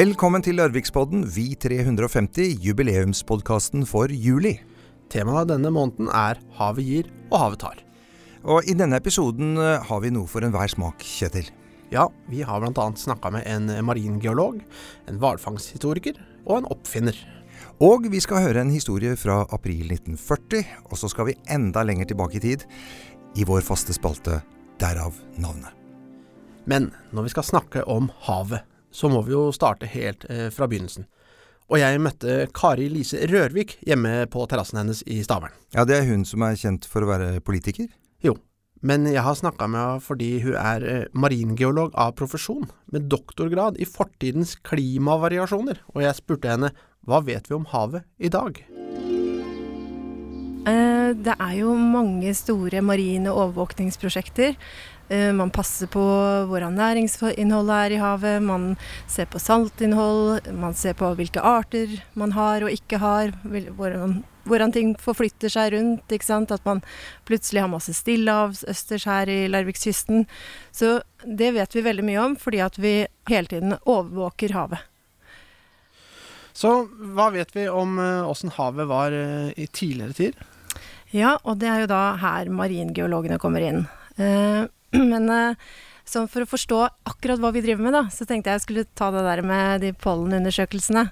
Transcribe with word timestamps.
Velkommen 0.00 0.40
til 0.40 0.56
Larvikspodden, 0.56 1.26
vi 1.28 1.50
350, 1.60 2.54
jubileumspodkasten 2.64 3.82
for 3.84 4.08
juli. 4.08 4.54
Temaet 5.12 5.50
denne 5.50 5.68
måneden 5.74 6.06
er 6.08 6.38
Havet 6.56 6.86
gir 6.86 7.10
og 7.26 7.34
havet 7.42 7.60
tar. 7.60 7.82
Og 8.48 8.70
i 8.70 8.76
denne 8.78 8.96
episoden 8.96 9.58
eh, 9.60 9.82
har 9.90 10.00
vi 10.00 10.12
noe 10.14 10.30
for 10.30 10.46
enhver 10.46 10.72
smak, 10.72 11.04
Kjetil. 11.04 11.50
Ja, 11.92 12.06
vi 12.32 12.40
har 12.46 12.62
bl.a. 12.62 12.86
snakka 12.96 13.34
med 13.34 13.44
en 13.50 13.68
maringeolog, 13.84 14.62
en 15.10 15.20
hvalfangsthistoriker 15.20 16.16
og 16.46 16.62
en 16.62 16.70
oppfinner. 16.72 17.20
Og 17.84 18.08
vi 18.08 18.24
skal 18.24 18.46
høre 18.46 18.64
en 18.64 18.72
historie 18.72 19.18
fra 19.20 19.42
april 19.52 19.84
1940, 19.98 20.64
og 20.88 20.96
så 21.02 21.12
skal 21.12 21.28
vi 21.28 21.38
enda 21.52 21.84
lenger 21.84 22.14
tilbake 22.14 22.40
i 22.40 22.44
tid, 22.46 22.64
i 23.36 23.44
vår 23.44 23.68
faste 23.68 24.00
spalte 24.00 24.40
Derav 24.80 25.20
navnet. 25.36 25.76
Men 26.64 26.88
når 27.12 27.28
vi 27.28 27.36
skal 27.36 27.50
snakke 27.52 27.84
om 27.84 28.08
havet, 28.30 28.64
så 28.90 29.10
må 29.12 29.22
vi 29.26 29.34
jo 29.34 29.48
starte 29.54 29.88
helt 29.90 30.26
eh, 30.30 30.48
fra 30.54 30.68
begynnelsen. 30.70 31.06
Og 31.70 31.78
jeg 31.78 32.02
møtte 32.02 32.48
Kari 32.54 32.88
Lise 32.90 33.22
Rørvik 33.30 33.76
hjemme 33.86 34.24
på 34.30 34.42
terrassen 34.50 34.80
hennes 34.80 35.04
i 35.06 35.20
Stavern. 35.22 35.54
Ja, 35.76 35.86
det 35.86 36.00
er 36.00 36.08
hun 36.08 36.24
som 36.26 36.42
er 36.42 36.58
kjent 36.58 36.88
for 36.90 37.06
å 37.06 37.10
være 37.12 37.38
politiker? 37.46 37.86
Jo, 38.26 38.34
men 38.82 39.06
jeg 39.06 39.22
har 39.22 39.36
snakka 39.38 39.68
med 39.70 39.80
henne 39.80 40.02
fordi 40.04 40.30
hun 40.42 40.56
er 40.58 40.86
eh, 40.88 41.08
maringeolog 41.12 41.94
av 41.94 42.16
profesjon, 42.18 42.66
med 42.90 43.06
doktorgrad 43.12 43.78
i 43.78 43.86
fortidens 43.86 44.56
klimavariasjoner, 44.66 45.84
og 45.94 46.02
jeg 46.04 46.18
spurte 46.18 46.50
henne 46.50 46.72
hva 47.06 47.22
vet 47.24 47.46
vi 47.48 47.56
om 47.56 47.68
havet 47.70 48.04
i 48.18 48.28
dag? 48.32 48.58
Eh, 50.68 51.10
det 51.16 51.36
er 51.36 51.54
jo 51.60 51.74
mange 51.76 52.34
store 52.36 52.82
marine 52.84 53.32
overvåkningsprosjekter. 53.32 54.56
Eh, 55.10 55.32
man 55.34 55.50
passer 55.50 55.88
på 55.90 56.02
hvordan 56.46 56.76
næringsinnholdet 56.78 57.76
er 57.76 57.94
i 57.96 57.98
havet, 57.98 58.42
man 58.46 58.76
ser 59.10 59.26
på 59.26 59.40
saltinnhold, 59.42 60.46
man 60.54 60.76
ser 60.78 60.94
på 60.98 61.08
hvilke 61.18 61.42
arter 61.42 61.96
man 62.14 62.36
har 62.36 62.62
og 62.62 62.70
ikke 62.70 63.00
har, 63.02 63.34
hvordan, 63.42 64.20
hvordan 64.46 64.76
ting 64.76 64.94
forflytter 65.02 65.50
seg 65.50 65.74
rundt. 65.74 66.06
ikke 66.14 66.28
sant? 66.28 66.54
At 66.54 66.62
man 66.68 66.84
plutselig 67.26 67.64
har 67.64 67.72
masse 67.72 67.96
stillehavsøsters 67.98 69.08
her 69.10 69.34
i 69.34 69.40
Larvikskysten. 69.50 70.28
Så 70.70 71.00
det 71.26 71.56
vet 71.58 71.74
vi 71.74 71.86
veldig 71.90 72.06
mye 72.06 72.22
om, 72.28 72.38
fordi 72.38 72.62
at 72.62 72.78
vi 72.78 72.94
hele 73.32 73.50
tiden 73.50 73.80
overvåker 73.82 74.54
havet. 74.54 74.86
Så 76.54 76.84
hva 76.86 77.32
vet 77.34 77.50
vi 77.56 77.66
om 77.66 77.98
åssen 77.98 78.54
havet 78.54 78.86
var 78.86 79.14
eh, 79.14 79.50
i 79.58 79.66
tidligere 79.66 80.14
tid? 80.14 80.42
Ja, 81.10 81.40
og 81.42 81.58
det 81.58 81.66
er 81.66 81.82
jo 81.82 81.90
da 81.90 82.02
her 82.22 82.50
maringeologene 82.54 83.42
kommer 83.42 83.64
inn. 83.66 83.88
Eh, 84.20 84.68
men 85.12 85.30
eh, 85.34 85.68
sånn 86.08 86.30
for 86.30 86.44
å 86.44 86.50
forstå 86.50 86.80
akkurat 87.10 87.42
hva 87.42 87.52
vi 87.54 87.62
driver 87.64 87.86
med, 87.86 87.94
da, 87.96 88.06
så 88.12 88.26
tenkte 88.26 88.50
jeg 88.50 88.60
jeg 88.60 88.66
skulle 88.66 88.88
ta 88.98 89.12
det 89.14 89.22
der 89.26 89.44
med 89.46 89.84
de 89.84 89.94
pollenundersøkelsene. 89.94 91.08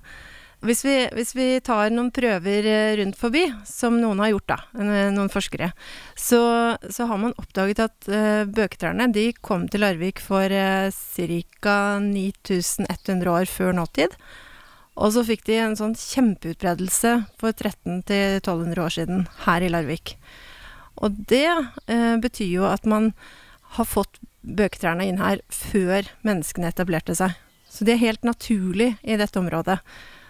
Hvis 0.66 0.80
vi, 0.82 0.94
hvis 1.14 1.36
vi 1.38 1.46
tar 1.62 1.92
noen 1.94 2.08
prøver 2.10 2.66
rundt 2.98 3.14
forbi, 3.18 3.44
som 3.62 4.00
noen 4.02 4.18
har 4.18 4.32
gjort, 4.32 4.50
da, 4.50 4.56
noen 5.14 5.30
forskere, 5.30 5.68
så, 6.18 6.40
så 6.90 7.06
har 7.06 7.20
man 7.22 7.36
oppdaget 7.38 7.84
at 7.84 8.08
uh, 8.10 8.42
bøketrærne 8.42 9.06
de 9.14 9.28
kom 9.38 9.68
til 9.70 9.84
Larvik 9.86 10.18
for 10.18 10.50
uh, 10.50 10.90
ca. 10.90 11.78
9100 12.02 13.30
år 13.30 13.46
før 13.46 13.78
nåtid. 13.78 14.18
Og 14.98 15.14
så 15.14 15.22
fikk 15.22 15.46
de 15.46 15.60
en 15.62 15.78
sånn 15.78 15.94
kjempeutbredelse 15.94 17.14
for 17.38 17.54
1300-1200 17.54 18.82
år 18.82 18.96
siden 18.96 19.28
her 19.46 19.62
i 19.62 19.70
Larvik. 19.70 20.16
Og 20.98 21.22
det 21.30 21.46
uh, 21.54 22.16
betyr 22.18 22.50
jo 22.50 22.66
at 22.66 22.82
man 22.82 23.12
har 23.76 23.88
fått 23.88 24.20
bøketrærne 24.48 25.06
inn 25.08 25.20
her 25.20 25.42
før 25.52 26.08
menneskene 26.26 26.70
etablerte 26.72 27.16
seg. 27.18 27.36
Så 27.68 27.84
de 27.84 27.94
er 27.94 28.02
helt 28.02 28.24
naturlig 28.24 28.94
i 29.02 29.18
dette 29.20 29.38
området. 29.40 29.78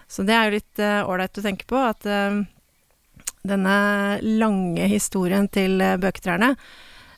Så 0.09 0.25
det 0.27 0.35
er 0.35 0.47
jo 0.47 0.57
litt 0.57 0.81
ålreit 0.81 1.37
uh, 1.37 1.41
å 1.41 1.45
tenke 1.45 1.67
på 1.69 1.79
at 1.79 2.07
uh, 2.09 2.41
denne 3.47 3.75
lange 4.25 4.87
historien 4.91 5.47
til 5.53 5.79
uh, 5.81 5.97
bøketrærne 6.01 6.55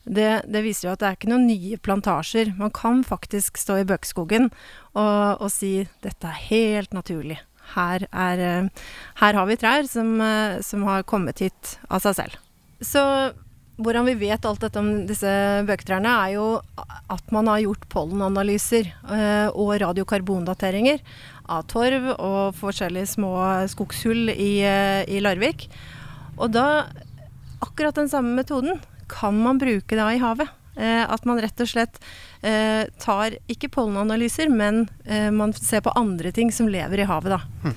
det, 0.01 0.29
det, 0.49 0.63
viser 0.65 0.87
jo 0.87 0.93
at 0.95 1.01
det 1.01 1.07
er 1.07 1.17
ikke 1.17 1.29
noen 1.29 1.43
nye 1.45 1.77
plantasjer. 1.77 2.55
Man 2.57 2.71
kan 2.73 3.03
faktisk 3.05 3.59
stå 3.61 3.75
i 3.83 3.85
bøkeskogen 3.85 4.47
og, 4.97 5.37
og 5.37 5.47
si 5.53 5.83
dette 6.01 6.25
er 6.25 6.39
helt 6.47 6.95
naturlig. 6.97 7.37
Her, 7.75 8.07
er, 8.09 8.71
her 9.21 9.37
har 9.37 9.45
vi 9.47 9.59
trær 9.61 9.85
som, 9.87 10.17
som, 10.65 10.81
har 10.89 11.05
kommet 11.07 11.39
hit 11.45 11.75
av 11.87 12.01
seg 12.03 12.17
selv. 12.17 12.39
Så 12.81 13.03
hvordan 13.83 14.07
vi 14.07 14.17
vet 14.21 14.45
alt 14.47 14.61
dette 14.63 14.81
om 14.81 14.89
disse 15.09 15.31
bøketrærne, 15.67 16.13
er 16.25 16.35
jo 16.35 16.45
at 17.11 17.33
man 17.35 17.49
har 17.51 17.63
gjort 17.65 17.87
pollenanalyser 17.91 18.87
og 19.51 19.73
radiokarbondateringer 19.83 21.01
av 21.51 21.65
torv 21.71 22.07
og 22.13 22.55
forskjellige 22.59 23.09
små 23.17 23.33
skogshull 23.71 24.31
i, 24.31 24.63
i 24.63 25.19
Larvik. 25.23 25.67
Og 26.39 26.53
da, 26.55 26.87
akkurat 27.61 27.99
den 27.99 28.09
samme 28.11 28.37
metoden, 28.37 28.79
kan 29.11 29.35
man 29.35 29.59
bruke 29.59 29.97
da 29.99 30.07
i 30.13 30.21
havet. 30.21 30.49
Eh, 30.75 31.03
at 31.03 31.25
man 31.27 31.41
rett 31.43 31.59
og 31.59 31.67
slett 31.67 31.97
eh, 32.47 32.87
tar 33.01 33.35
ikke 33.51 33.69
pollenanalyser, 33.75 34.49
men 34.49 34.85
eh, 35.03 35.27
man 35.35 35.53
ser 35.57 35.83
på 35.83 35.93
andre 35.99 36.31
ting 36.35 36.51
som 36.55 36.69
lever 36.71 37.03
i 37.03 37.07
havet, 37.09 37.35
da. 37.35 37.41
Hm. 37.65 37.75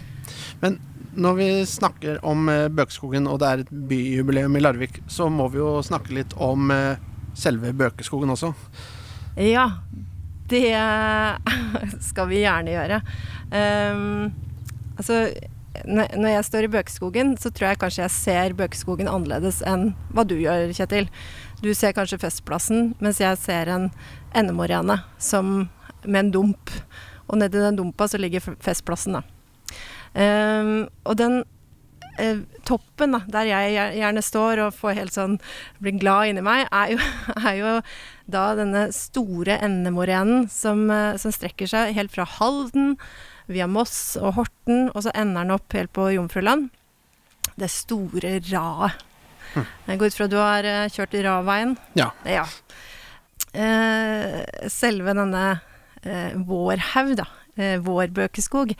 Men 0.62 0.78
når 1.16 1.38
vi 1.38 1.48
snakker 1.68 2.20
om 2.26 2.48
eh, 2.52 2.68
Bøkeskogen, 2.72 3.28
og 3.30 3.40
det 3.42 3.48
er 3.48 3.62
et 3.64 3.72
byjubileum 3.90 4.56
i 4.56 4.62
Larvik, 4.62 5.00
så 5.10 5.28
må 5.32 5.48
vi 5.52 5.60
jo 5.60 5.78
snakke 5.84 6.14
litt 6.16 6.34
om 6.42 6.70
eh, 6.74 7.00
selve 7.38 7.72
Bøkeskogen 7.76 8.32
også. 8.34 8.52
Ja, 9.40 9.68
det 10.50 10.68
skal 12.10 12.30
vi 12.30 12.44
gjerne 12.44 12.74
gjøre. 12.74 13.00
Um, 13.50 14.30
altså 14.98 15.26
når 15.84 16.28
jeg 16.30 16.44
står 16.46 16.66
i 16.66 16.70
Bøkeskogen, 16.70 17.34
så 17.40 17.50
tror 17.50 17.72
jeg 17.72 17.80
kanskje 17.82 18.04
jeg 18.04 18.14
ser 18.14 18.54
Bøkeskogen 18.58 19.10
annerledes 19.10 19.58
enn 19.66 19.90
hva 20.14 20.22
du 20.26 20.36
gjør, 20.38 20.70
Kjetil. 20.76 21.08
Du 21.64 21.72
ser 21.74 21.96
kanskje 21.96 22.20
Festplassen, 22.22 22.92
mens 23.02 23.18
jeg 23.22 23.40
ser 23.42 23.70
en 23.72 23.88
endemorene 24.36 25.00
med 26.04 26.20
en 26.20 26.30
dump. 26.30 26.70
Og 27.26 27.40
nedi 27.40 27.58
den 27.58 27.80
dumpa 27.80 28.06
så 28.08 28.20
ligger 28.20 28.44
Festplassen, 28.62 29.18
da. 29.18 29.24
Um, 30.14 30.86
og 31.02 31.16
den 31.18 31.40
uh, 32.20 32.42
toppen, 32.66 33.16
da, 33.16 33.22
der 33.30 33.48
jeg 33.48 33.94
gjerne 33.98 34.22
står 34.22 34.62
og 34.62 34.76
får 34.76 34.98
helt 35.00 35.16
sånn 35.16 35.38
blir 35.82 35.98
glad 35.98 36.30
inni 36.30 36.44
meg, 36.46 36.68
er 36.70 36.94
jo, 36.94 37.00
er 37.50 37.58
jo 37.58 37.72
da 38.30 38.44
denne 38.58 38.86
store 38.94 39.58
endemorenen 39.64 40.46
som, 40.52 40.86
uh, 40.92 41.18
som 41.20 41.34
strekker 41.34 41.70
seg 41.70 41.96
helt 41.98 42.14
fra 42.14 42.28
Halden 42.38 42.94
via 43.50 43.66
Moss 43.68 44.14
og 44.20 44.38
Horten, 44.38 44.88
og 44.94 45.04
så 45.04 45.12
ender 45.12 45.44
den 45.44 45.56
opp 45.58 45.74
helt 45.76 45.92
på 45.96 46.08
Jomfruland. 46.14 46.70
Det 47.60 47.68
store 47.70 48.38
raet. 48.48 49.02
Hm. 49.54 49.66
Jeg 49.86 50.00
går 50.00 50.10
ut 50.10 50.16
fra 50.16 50.26
at 50.26 50.32
du 50.32 50.40
har 50.40 50.70
uh, 50.70 50.88
kjørt 50.94 51.18
i 51.18 51.26
Raveien? 51.26 51.76
Ja. 51.98 52.08
ja. 52.26 52.46
Uh, 53.54 54.40
selve 54.72 55.14
denne 55.14 55.46
Vårhaug, 56.44 57.14
da, 57.16 57.24
vår 57.56 58.10
bøkeskog, 58.16 58.72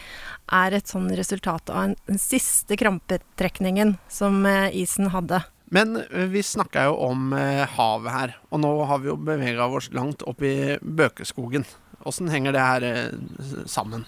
er 0.51 0.75
et 0.75 0.91
sånn 0.91 1.07
resultat 1.15 1.71
av 1.71 1.91
en, 1.91 1.95
den 2.11 2.19
siste 2.19 2.79
krampetrekningen 2.81 3.95
som 4.11 4.43
isen 4.73 5.13
hadde. 5.15 5.45
Men 5.75 6.01
vi 6.33 6.43
snakka 6.43 6.89
jo 6.89 6.99
om 7.07 7.33
havet 7.33 8.15
her, 8.15 8.35
og 8.51 8.63
nå 8.63 8.75
har 8.91 9.01
vi 9.03 9.13
jo 9.13 9.17
bevega 9.31 9.71
oss 9.71 9.93
langt 9.95 10.27
opp 10.27 10.43
i 10.43 10.77
Bøkeskogen. 10.83 11.67
Åssen 12.05 12.29
henger 12.29 12.53
det 12.53 12.61
her 12.61 12.85
eh, 12.85 13.67
sammen? 13.67 14.05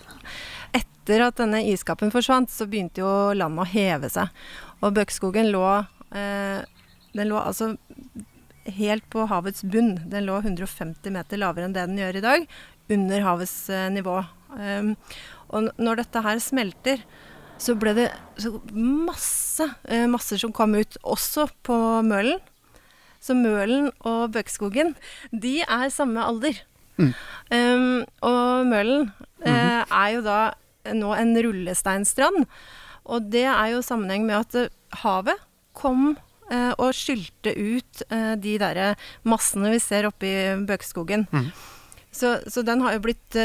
Etter 0.76 1.24
at 1.24 1.38
denne 1.40 1.62
iskappen 1.70 2.12
forsvant, 2.12 2.52
så 2.52 2.68
begynte 2.68 3.00
jo 3.00 3.10
landet 3.36 3.64
å 3.64 3.70
heve 3.72 4.10
seg. 4.12 4.32
Og 4.82 4.92
bøkeskogen 4.98 5.48
lå, 5.54 5.64
eh, 6.12 6.60
den 7.16 7.30
lå 7.30 7.40
altså 7.40 7.72
helt 8.76 9.06
på 9.12 9.24
havets 9.30 9.64
bunn. 9.64 9.94
Den 10.12 10.28
lå 10.28 10.42
150 10.42 11.14
meter 11.14 11.40
lavere 11.40 11.68
enn 11.68 11.76
det 11.76 11.86
den 11.88 12.02
gjør 12.02 12.20
i 12.20 12.26
dag, 12.26 12.48
under 12.92 13.28
havets 13.30 13.56
eh, 13.72 13.88
nivå. 13.94 14.20
Um, 14.56 14.94
og 15.54 15.70
når 15.78 16.02
dette 16.02 16.22
her 16.24 16.40
smelter, 16.42 17.02
så 17.62 17.76
ble 17.78 17.94
det 17.96 18.06
så 18.40 18.52
masse 18.76 19.64
eh, 19.88 20.04
masser 20.10 20.40
som 20.40 20.52
kom 20.54 20.76
ut, 20.76 20.98
også 21.06 21.46
på 21.66 21.76
Mølen. 22.06 22.40
Så 23.22 23.34
Mølen 23.34 23.90
og 24.06 24.34
Bøkskogen, 24.34 24.94
de 25.32 25.58
er 25.64 25.88
samme 25.90 26.22
alder. 26.22 26.58
Mm. 26.96 27.12
Um, 27.52 28.04
og 28.24 28.68
Mølen 28.70 29.10
uh, 29.44 29.46
mm 29.46 29.64
er 29.86 30.08
jo 30.16 30.22
da 30.24 30.38
nå 30.96 31.12
en 31.14 31.32
rullesteinstrand. 31.44 32.46
Og 33.06 33.28
det 33.32 33.44
er 33.48 33.72
jo 33.72 33.84
sammenheng 33.84 34.26
med 34.26 34.40
at 34.40 34.56
uh, 34.66 35.00
havet 35.02 35.40
kom 35.76 36.16
uh, 36.50 36.72
og 36.74 36.90
skylte 36.96 37.52
ut 37.54 38.02
de 38.42 38.56
derre 38.60 38.94
massene 39.28 39.70
vi 39.74 39.80
ser 39.82 40.08
oppe 40.08 40.28
i 40.28 40.38
Bøkeskogen. 40.68 41.26
Mm. 41.32 41.50
Så, 42.16 42.30
så, 42.48 42.62
den 42.64 42.80
har 42.80 42.94
jo 42.96 43.02
blitt, 43.04 43.36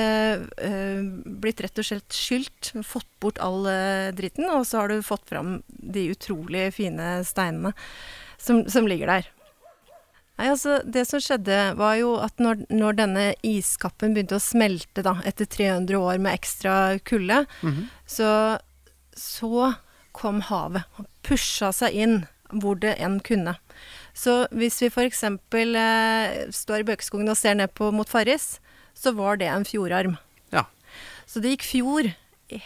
blitt, 1.44 1.60
rett 1.66 1.82
og 1.82 1.86
slett 1.88 2.16
skylt, 2.16 2.72
fått 2.88 3.10
bort 3.20 3.42
all 3.44 3.66
dritten, 4.16 4.48
og 4.54 4.64
så 4.70 4.82
har 4.84 4.88
du 4.94 5.02
fått 5.04 5.28
fram 5.30 5.58
de 5.68 6.06
utrolig 6.14 6.70
fine 6.78 7.18
steinene 7.28 7.74
som, 8.40 8.64
som 8.72 8.88
ligger 8.88 9.12
der. 9.12 9.28
Nei, 10.40 10.48
altså 10.56 10.80
Det 10.88 11.04
som 11.06 11.20
skjedde, 11.22 11.58
var 11.78 11.98
jo 12.00 12.16
at 12.24 12.40
når, 12.42 12.64
når 12.74 12.96
denne 12.98 13.26
iskappen 13.46 14.16
begynte 14.16 14.40
å 14.40 14.42
smelte, 14.42 15.04
da, 15.06 15.18
etter 15.28 15.46
300 15.52 16.00
år 16.00 16.22
med 16.24 16.34
ekstra 16.40 16.78
kulde, 17.06 17.44
Mhm. 17.62 17.90
så, 18.10 18.32
så 19.14 19.74
kom 20.18 20.42
havet 20.48 20.88
og 21.00 21.06
pusha 21.28 21.70
seg 21.76 21.94
inn 21.94 22.22
hvor 22.52 22.76
det 22.82 22.98
enn 23.00 23.20
kunne. 23.24 23.54
Så 24.18 24.48
hvis 24.52 24.82
vi 24.82 24.90
f.eks. 24.92 25.22
Eh, 25.24 26.50
står 26.52 26.82
i 26.82 26.88
Bøkeskogen 26.90 27.30
og 27.32 27.38
ser 27.40 27.56
ned 27.56 27.72
på 27.78 27.92
mot 27.96 28.10
Farris, 28.12 28.58
så 29.02 29.14
var 29.18 29.40
det 29.42 29.50
en 29.50 29.66
fjordarm. 29.66 30.18
Ja. 30.54 30.68
Så 31.26 31.42
det 31.42 31.56
gikk 31.56 31.66
fjord 31.66 32.12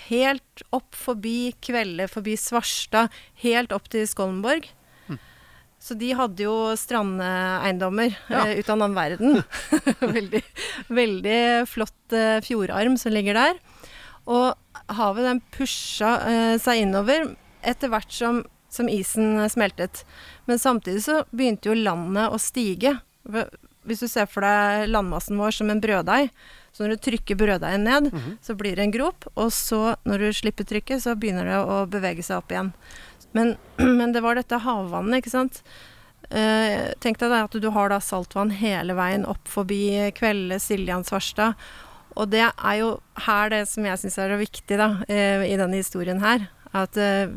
helt 0.10 0.64
opp 0.74 0.96
forbi 0.98 1.54
Kvelde, 1.64 2.08
forbi 2.10 2.34
Svarstad, 2.42 3.14
helt 3.44 3.72
opp 3.76 3.88
til 3.94 4.08
Skollenborg. 4.10 4.68
Så 5.86 5.94
de 6.00 6.08
hadde 6.18 6.42
jo 6.42 6.54
strandeiendommer 6.82 8.16
Ja. 8.32 8.46
eh, 8.48 8.58
ut 8.58 8.70
av 8.72 8.80
annen 8.80 8.96
verden. 8.98 9.44
veldig, 10.16 10.42
veldig 10.90 11.42
flott 11.70 12.16
eh, 12.16 12.40
fjordarm 12.42 12.96
som 12.98 13.14
ligger 13.14 13.38
der. 13.38 13.60
Og 14.26 14.56
havet 14.98 15.28
den 15.28 15.42
pusha 15.54 16.16
eh, 16.26 16.56
seg 16.58 16.82
innover 16.88 17.36
etter 17.62 17.92
hvert 17.94 18.10
som, 18.10 18.42
som 18.74 18.90
isen 18.90 19.38
eh, 19.44 19.52
smeltet. 19.54 20.02
Men 20.50 20.58
samtidig 20.58 21.04
så 21.06 21.20
begynte 21.30 21.70
jo 21.70 21.78
landet 21.78 22.34
å 22.34 22.42
stige. 22.42 22.96
Hvis 23.86 24.04
du 24.04 24.08
ser 24.12 24.26
for 24.30 24.46
deg 24.46 24.90
landmassen 24.90 25.38
vår 25.38 25.52
som 25.56 25.70
en 25.70 25.82
brøddeig, 25.82 26.30
så 26.76 26.84
når 26.84 26.98
du 26.98 27.04
trykker 27.08 27.38
brøddeigen 27.40 27.86
ned, 27.88 28.10
så 28.44 28.56
blir 28.60 28.76
det 28.76 28.84
en 28.84 28.92
grop, 28.92 29.28
og 29.40 29.52
så 29.56 29.96
når 30.04 30.26
du 30.26 30.30
slipper 30.36 30.68
trykket, 30.68 31.04
så 31.06 31.16
begynner 31.16 31.48
det 31.48 31.60
å 31.64 31.86
bevege 31.88 32.26
seg 32.26 32.42
opp 32.42 32.52
igjen. 32.52 32.74
Men, 33.32 33.56
men 34.00 34.12
det 34.12 34.24
var 34.26 34.36
dette 34.36 34.60
havvannet, 34.60 35.22
ikke 35.22 35.32
sant. 35.32 35.62
Eh, 36.34 36.92
tenk 37.00 37.20
deg 37.22 37.36
at 37.38 37.56
du 37.62 37.70
har 37.72 37.92
da 37.94 38.02
saltvann 38.02 38.52
hele 38.58 38.96
veien 38.98 39.28
opp 39.30 39.48
forbi 39.48 40.12
Kvelde, 40.18 40.58
Siljan, 40.60 41.06
Svarstad. 41.08 41.56
Og 42.16 42.32
det 42.32 42.44
er 42.48 42.76
jo 42.80 42.96
her 43.28 43.52
det 43.52 43.66
som 43.70 43.86
jeg 43.86 44.02
syns 44.02 44.18
er 44.24 44.36
viktig 44.40 44.80
da, 44.80 44.90
eh, 45.12 45.46
i 45.48 45.56
denne 45.60 45.80
historien 45.80 46.20
her. 46.24 46.48
At 46.76 46.98
eh, 47.00 47.32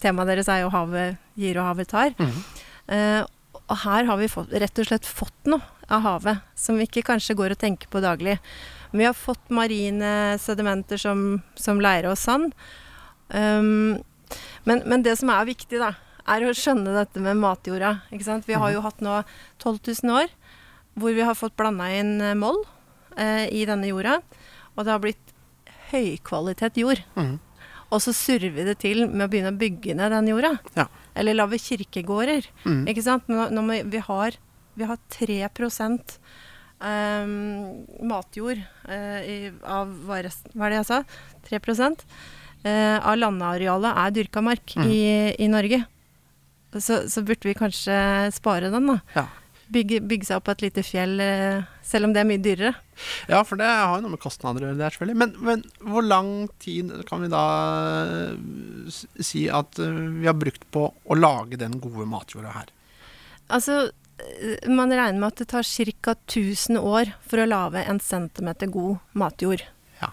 temaet 0.00 0.32
deres 0.32 0.48
er 0.48 0.62
jo 0.62 0.72
'havet 0.72 1.18
gir 1.36 1.58
og 1.60 1.68
havet 1.68 1.88
tar'. 1.88 2.16
Mhm. 2.16 2.40
Eh, 2.88 3.22
og 3.70 3.76
her 3.84 4.04
har 4.04 4.16
vi 4.18 4.26
fått, 4.26 4.50
rett 4.50 4.78
og 4.78 4.86
slett 4.86 5.06
fått 5.06 5.46
noe 5.46 5.62
av 5.90 6.04
havet 6.06 6.44
som 6.58 6.78
vi 6.78 6.86
ikke 6.88 7.06
kanskje 7.06 7.36
går 7.38 7.54
og 7.54 7.60
tenker 7.60 7.90
på 7.90 8.02
daglig. 8.04 8.38
Men 8.90 9.02
vi 9.02 9.08
har 9.08 9.16
fått 9.16 9.52
marine 9.54 10.38
sedimenter 10.42 11.00
som, 11.00 11.40
som 11.58 11.82
leire 11.82 12.10
og 12.12 12.18
sand. 12.18 12.54
Um, 13.28 14.00
men, 14.66 14.82
men 14.86 15.04
det 15.06 15.16
som 15.20 15.30
er 15.32 15.48
viktig, 15.48 15.78
da, 15.82 15.94
er 16.30 16.46
å 16.46 16.54
skjønne 16.56 16.94
dette 16.94 17.22
med 17.22 17.38
matjorda. 17.40 18.00
Vi 18.10 18.58
har 18.58 18.74
jo 18.74 18.84
hatt 18.84 19.02
nå 19.04 19.22
12 19.62 19.78
000 20.02 20.16
år 20.18 20.30
hvor 21.00 21.14
vi 21.16 21.24
har 21.24 21.38
fått 21.38 21.56
blanda 21.58 21.86
inn 21.94 22.18
eh, 22.20 22.36
moll 22.36 22.58
eh, 23.16 23.46
i 23.54 23.62
denne 23.68 23.88
jorda. 23.88 24.18
Og 24.74 24.84
det 24.84 24.92
har 24.92 25.02
blitt 25.02 25.32
høykvalitet 25.92 26.80
jord. 26.82 27.00
Mm. 27.16 27.38
Og 27.90 28.02
så 28.04 28.14
surrer 28.14 28.52
vi 28.54 28.66
det 28.66 28.76
til 28.82 29.06
med 29.08 29.26
å 29.26 29.30
begynne 29.30 29.52
å 29.54 29.58
bygge 29.60 29.96
ned 29.98 30.12
den 30.14 30.30
jorda. 30.30 30.52
Ja. 30.76 30.86
Eller 31.18 31.38
lage 31.38 31.58
kirkegårder. 31.62 32.46
Mm. 32.66 32.84
Ikke 32.90 33.04
sant? 33.06 33.30
Når, 33.30 33.54
nå 33.54 33.64
vi, 33.90 34.02
har, 34.06 34.36
vi 34.78 34.88
har 34.88 34.98
3% 35.12 36.16
ehm, 36.80 37.36
matjord 38.10 38.60
eh, 38.88 39.20
i, 39.24 39.38
av 39.64 39.92
hva, 40.06 40.20
rest, 40.24 40.50
hva 40.54 40.68
er 40.68 40.74
det 40.74 40.82
jeg 40.82 40.90
sa? 40.90 41.00
3 41.48 41.60
eh, 42.64 42.98
av 42.98 43.18
landarealet 43.18 44.04
er 44.04 44.14
dyrka 44.16 44.44
mark 44.44 44.76
mm. 44.76 44.86
i, 44.88 45.02
i 45.38 45.50
Norge. 45.50 45.82
Så, 46.78 47.02
så 47.10 47.22
burde 47.26 47.48
vi 47.48 47.58
kanskje 47.58 47.94
spare 48.34 48.70
den, 48.70 48.86
da. 48.92 49.00
Ja. 49.16 49.26
Bygge, 49.70 50.00
bygge 50.02 50.26
seg 50.26 50.40
opp 50.40 50.48
et 50.50 50.64
lite 50.64 50.82
fjell, 50.82 51.20
eh, 51.22 51.66
selv 51.86 52.08
om 52.08 52.14
det 52.14 52.22
er 52.22 52.26
mye 52.26 52.42
dyrere. 52.42 52.72
Ja, 53.30 53.42
for 53.46 53.58
det 53.60 53.68
har 53.68 53.94
jo 53.96 54.04
noe 54.04 54.14
med 54.16 54.22
kostnader 54.22 54.66
å 54.66 54.70
gjøre, 54.72 54.90
selvfølgelig. 54.94 55.18
Men, 55.22 55.34
men 55.46 55.62
hvor 55.86 56.06
lang 56.06 56.32
tid 56.62 56.90
kan 57.08 57.22
vi 57.22 57.30
da 57.32 57.44
eh, 58.02 58.98
si 59.22 59.46
at 59.50 59.78
eh, 59.82 60.02
vi 60.20 60.26
har 60.26 60.38
brukt 60.38 60.66
på 60.74 60.88
å 60.90 61.18
lage 61.18 61.58
den 61.60 61.78
gode 61.82 62.06
matjorda 62.10 62.54
her? 62.54 62.74
Altså, 63.50 63.78
eh, 63.88 63.99
man 64.68 64.92
regner 64.92 65.18
med 65.18 65.28
at 65.32 65.42
det 65.42 65.50
tar 65.52 65.66
ca. 65.66 66.14
1000 66.14 66.78
år 66.78 67.12
for 67.26 67.42
å 67.42 67.48
lage 67.48 67.82
en 67.84 68.00
centimeter 68.00 68.70
god 68.72 68.98
matjord. 69.12 69.64
Ja. 70.00 70.12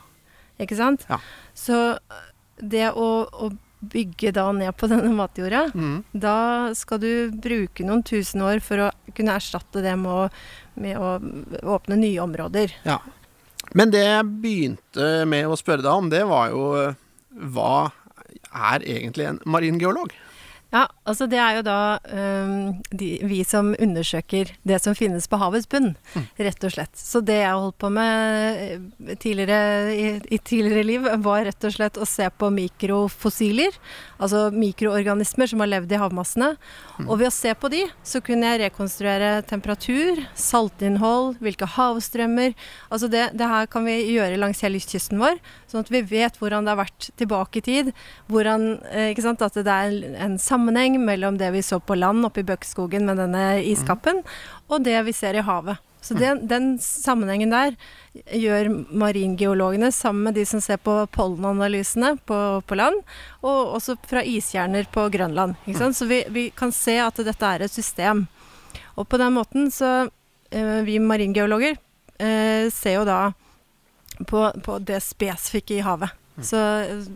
Ikke 0.61 0.77
sant? 0.79 1.05
Ja. 1.09 1.19
Så 1.57 1.79
eh, 1.95 2.27
det 2.57 2.91
å, 2.91 3.07
å 3.27 3.51
bygge 3.79 4.33
da 4.35 4.47
ned 4.55 4.73
på 4.77 4.89
denne 4.91 5.13
matjorda, 5.15 5.67
mm. 5.73 5.97
da 6.11 6.37
skal 6.77 7.01
du 7.03 7.11
bruke 7.31 7.85
noen 7.85 8.03
tusen 8.07 8.43
år 8.45 8.63
for 8.65 8.87
å 8.87 8.91
kunne 9.13 9.37
erstatte 9.37 9.83
det 9.85 9.95
med 9.99 10.11
å, 10.11 10.25
med 10.81 10.97
å 10.97 11.17
åpne 11.77 11.99
nye 11.99 12.23
områder. 12.23 12.73
Ja. 12.87 13.01
Men 13.75 13.91
det 13.91 14.05
jeg 14.05 14.27
begynte 14.41 15.25
med 15.27 15.49
å 15.49 15.57
spørre 15.59 15.83
deg 15.83 15.91
om, 15.91 16.11
det 16.11 16.23
var 16.29 16.51
jo 16.53 16.67
eh, 16.79 16.97
hva 17.53 17.89
er 18.47 18.85
egentlig 18.85 19.27
en 19.27 19.41
maringeolog? 19.45 20.13
Ja, 20.67 20.83
altså 21.07 21.29
det 21.31 21.37
er 21.39 21.55
jo 21.55 21.61
da 21.63 21.79
um, 22.11 22.73
de, 22.91 23.07
vi 23.23 23.39
som 23.47 23.69
undersøker 23.79 24.49
det 24.67 24.79
som 24.83 24.95
finnes 24.99 25.23
på 25.31 25.39
havets 25.39 25.67
bunn, 25.71 25.93
rett 26.35 26.65
og 26.67 26.73
slett. 26.73 26.91
Så 26.99 27.21
det 27.23 27.37
jeg 27.39 27.53
holdt 27.55 27.77
på 27.79 27.87
med 27.95 28.59
eh, 28.59 29.13
tidligere, 29.15 29.93
i, 29.95 30.09
i 30.35 30.39
tidligere 30.43 30.83
liv, 30.83 31.07
var 31.23 31.45
rett 31.47 31.67
og 31.69 31.71
slett 31.71 31.99
å 31.99 32.07
se 32.07 32.27
på 32.27 32.49
mikrofossiler. 32.51 33.77
Altså 34.19 34.49
mikroorganismer 34.51 35.47
som 35.47 35.63
har 35.63 35.71
levd 35.71 35.95
i 35.95 36.01
havmassene. 36.01 36.49
Og 37.05 37.15
ved 37.21 37.29
å 37.29 37.35
se 37.37 37.53
på 37.55 37.71
de, 37.71 37.85
så 38.03 38.19
kunne 38.25 38.51
jeg 38.51 38.65
rekonstruere 38.65 39.45
temperatur, 39.47 40.19
saltinnhold, 40.35 41.37
hvilke 41.39 41.69
havstrømmer. 41.77 42.57
Altså 42.91 43.07
det, 43.13 43.23
det 43.39 43.47
her 43.47 43.71
kan 43.71 43.87
vi 43.87 44.01
gjøre 44.17 44.41
langs 44.41 44.65
hele 44.65 44.83
kysten 44.83 45.23
vår, 45.23 45.39
sånn 45.71 45.85
at 45.85 45.93
vi 45.95 46.03
vet 46.11 46.35
hvordan 46.41 46.67
det 46.67 46.75
har 46.75 46.83
vært 46.83 47.09
tilbake 47.15 47.63
i 47.63 47.65
tid. 47.71 47.95
Hvordan, 48.27 48.69
eh, 48.91 49.13
ikke 49.15 49.27
sant, 49.29 49.47
at 49.47 49.55
det 49.55 49.71
er 49.71 49.95
en, 49.95 50.19
en 50.27 50.35
sammenheng 50.35 50.56
mellom 50.57 51.37
det 51.37 51.51
vi 51.51 51.63
så 51.63 51.79
på 51.79 51.95
land 51.95 52.25
oppe 52.25 52.41
i 52.41 52.47
Bøkskogen 52.47 53.05
med 53.05 53.17
denne 53.21 53.61
iskappen, 53.63 54.23
og 54.67 54.83
det 54.83 54.97
vi 55.07 55.13
ser 55.13 55.37
i 55.37 55.45
havet. 55.45 55.77
Så 56.01 56.13
den, 56.13 56.45
den 56.47 56.67
sammenhengen 56.79 57.51
der 57.51 57.73
gjør 58.31 58.69
maringeologene 58.95 59.89
sammen 59.91 60.29
med 60.29 60.37
de 60.37 60.45
som 60.47 60.61
ser 60.63 60.79
på 60.79 60.93
pollenanalysene 61.11 62.13
på, 62.29 62.37
på 62.63 62.77
land, 62.79 63.01
og 63.41 63.73
også 63.79 63.97
fra 64.07 64.23
iskjerner 64.23 64.87
på 64.93 65.07
Grønland. 65.11 65.57
Sant? 65.75 65.97
Så 65.97 66.07
vi, 66.07 66.21
vi 66.31 66.47
kan 66.55 66.71
se 66.71 66.95
at 67.03 67.19
dette 67.27 67.49
er 67.49 67.65
et 67.65 67.73
system. 67.73 68.27
Og 68.95 69.09
på 69.09 69.19
den 69.19 69.35
måten 69.35 69.67
så 69.73 70.07
eh, 70.49 70.79
Vi 70.87 70.97
maringeologer 71.03 71.75
eh, 71.75 72.69
ser 72.73 72.99
jo 72.99 73.05
da 73.07 73.19
på, 74.25 74.47
på 74.63 74.79
det 74.79 75.01
spesifikke 75.05 75.77
i 75.77 75.85
havet. 75.85 76.13
Så 76.41 76.61
eh, 76.85 77.09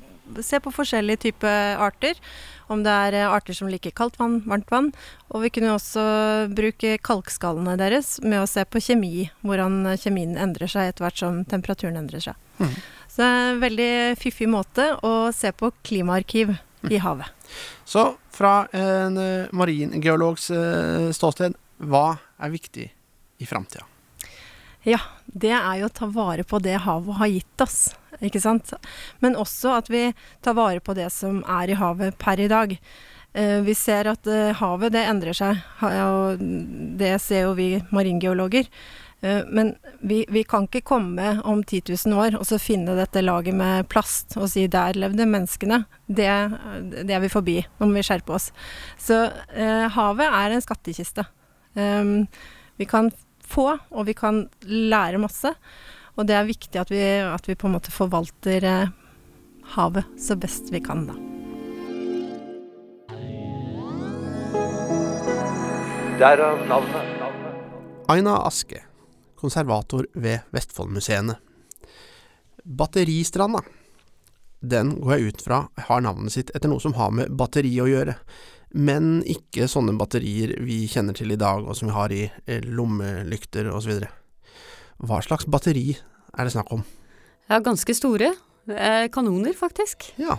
se 0.46 0.60
på 0.60 0.74
forskjellige 0.74 1.30
typer 1.30 1.80
arter. 1.82 2.20
Om 2.72 2.86
det 2.86 2.94
er 3.08 3.18
eh, 3.20 3.28
arter 3.30 3.58
som 3.58 3.70
liker 3.72 3.94
kaldt 3.96 4.18
vann, 4.22 4.40
varmt 4.48 4.72
vann. 4.72 4.90
Og 5.32 5.46
vi 5.46 5.52
kunne 5.54 5.76
også 5.76 6.06
bruke 6.56 6.96
kalkskallene 7.04 7.76
deres 7.80 8.16
med 8.24 8.42
å 8.42 8.50
se 8.50 8.64
på 8.66 8.82
kjemi. 8.84 9.28
Hvordan 9.44 9.84
kjemien 10.00 10.38
endrer 10.40 10.72
seg 10.72 10.92
etter 10.92 11.08
hvert 11.08 11.22
som 11.22 11.44
temperaturen 11.52 12.00
endrer 12.00 12.24
seg. 12.24 12.40
Mm. 12.62 12.76
Så 13.12 13.22
det 13.22 13.30
er 13.30 13.48
en 13.52 13.64
veldig 13.66 13.94
fiffig 14.22 14.48
måte 14.48 14.88
å 15.04 15.16
se 15.36 15.52
på 15.52 15.74
klimaarkiv 15.84 16.56
i 16.90 16.98
havet. 16.98 17.28
Så 17.86 18.14
fra 18.32 18.68
en 18.72 19.18
eh, 19.18 19.52
maringeologs 19.52 20.50
eh, 20.56 21.12
ståsted, 21.14 21.58
hva 21.78 22.06
er 22.40 22.54
viktig 22.54 22.88
i 23.42 23.50
framtida? 23.50 23.86
Ja, 24.88 25.02
det 25.26 25.52
er 25.54 25.82
jo 25.82 25.90
å 25.90 25.94
ta 25.94 26.08
vare 26.10 26.46
på 26.48 26.58
det 26.64 26.80
havet 26.86 27.20
har 27.20 27.30
gitt 27.30 27.62
oss, 27.62 27.92
ikke 28.20 28.42
sant. 28.44 28.74
Men 29.24 29.38
også 29.40 29.78
at 29.80 29.92
vi 29.92 30.10
tar 30.44 30.58
vare 30.58 30.84
på 30.84 30.96
det 30.98 31.10
som 31.14 31.44
er 31.48 31.72
i 31.72 31.78
havet 31.80 32.18
per 32.22 32.42
i 32.42 32.50
dag. 32.52 32.76
Eh, 33.34 33.62
vi 33.64 33.76
ser 33.78 34.10
at 34.12 34.28
eh, 34.28 34.52
havet 34.60 34.92
det 34.92 35.06
endrer 35.08 35.38
seg, 35.38 35.62
og 35.82 36.42
det 37.00 37.16
ser 37.24 37.48
jo 37.48 37.56
vi 37.56 37.78
maringeologer. 37.96 38.68
Eh, 39.22 39.46
men 39.48 39.76
vi, 40.00 40.26
vi 40.30 40.44
kan 40.44 40.66
ikke 40.66 40.82
komme 40.82 41.36
om 41.46 41.62
10 41.64 41.84
000 41.94 42.18
år 42.18 42.38
og 42.40 42.46
så 42.50 42.58
finne 42.62 42.96
dette 42.98 43.22
laget 43.22 43.54
med 43.58 43.86
plast 43.92 44.34
og 44.40 44.50
si 44.50 44.66
'der 44.68 44.98
levde 44.98 45.30
menneskene'. 45.30 45.84
Det, 46.08 46.30
det 47.06 47.14
er 47.14 47.22
vi 47.22 47.30
forbi. 47.30 47.60
Nå 47.78 47.88
må 47.88 48.00
vi 48.00 48.06
skjerpe 48.08 48.34
oss. 48.34 48.50
Så 48.98 49.30
eh, 49.54 49.88
havet 49.94 50.26
er 50.28 50.52
en 50.52 50.66
skattkiste. 50.66 51.26
Um, 51.78 52.28
vi 52.76 52.86
kan 52.86 53.12
få, 53.46 53.78
og 53.92 54.06
vi 54.10 54.14
kan 54.18 54.50
lære 54.66 55.22
masse. 55.22 55.54
Og 56.20 56.28
det 56.28 56.36
er 56.36 56.48
viktig 56.48 56.80
at 56.82 56.92
vi, 56.92 57.02
at 57.24 57.48
vi 57.48 57.56
på 57.56 57.70
en 57.70 57.76
måte 57.78 57.94
forvalter 57.94 58.66
eh, 58.68 58.94
havet 59.76 60.08
så 60.20 60.36
best 60.40 60.72
vi 60.74 60.82
kan, 60.84 61.06
da. 61.08 61.16
Derav 66.22 66.66
navnet. 66.70 67.08
Aina 68.12 68.36
Aske, 68.46 68.84
konservator 69.40 70.06
ved 70.14 70.44
Vestfoldmuseene. 70.52 71.38
Batteristranda. 72.64 73.64
Den 74.62 75.00
går 75.02 75.16
jeg 75.16 75.32
ut 75.32 75.42
fra 75.42 75.62
har 75.88 76.04
navnet 76.06 76.36
sitt 76.36 76.52
etter 76.54 76.70
noe 76.70 76.84
som 76.84 76.94
har 76.94 77.10
med 77.16 77.32
batteri 77.34 77.72
å 77.82 77.90
gjøre. 77.90 78.20
men 78.74 79.20
ikke 79.28 79.66
sånne 79.68 79.98
batterier 80.00 80.54
vi 80.64 80.86
kjenner 80.88 81.12
til 81.12 81.34
i 81.34 81.36
dag, 81.36 81.66
og 81.68 81.76
som 81.76 81.90
vi 81.90 81.96
har 81.96 82.14
i 82.16 82.22
eh, 82.46 82.62
lommelykter 82.64 83.68
osv. 83.68 84.06
Hva 85.02 85.22
slags 85.26 85.46
batteri 85.50 85.98
er 86.38 86.44
det 86.46 86.54
snakk 86.54 86.72
om? 86.72 86.84
Ja, 87.50 87.60
ganske 87.60 87.94
store. 87.98 88.34
Eh, 88.70 89.08
kanoner, 89.12 89.54
faktisk. 89.58 90.12
Ja, 90.22 90.38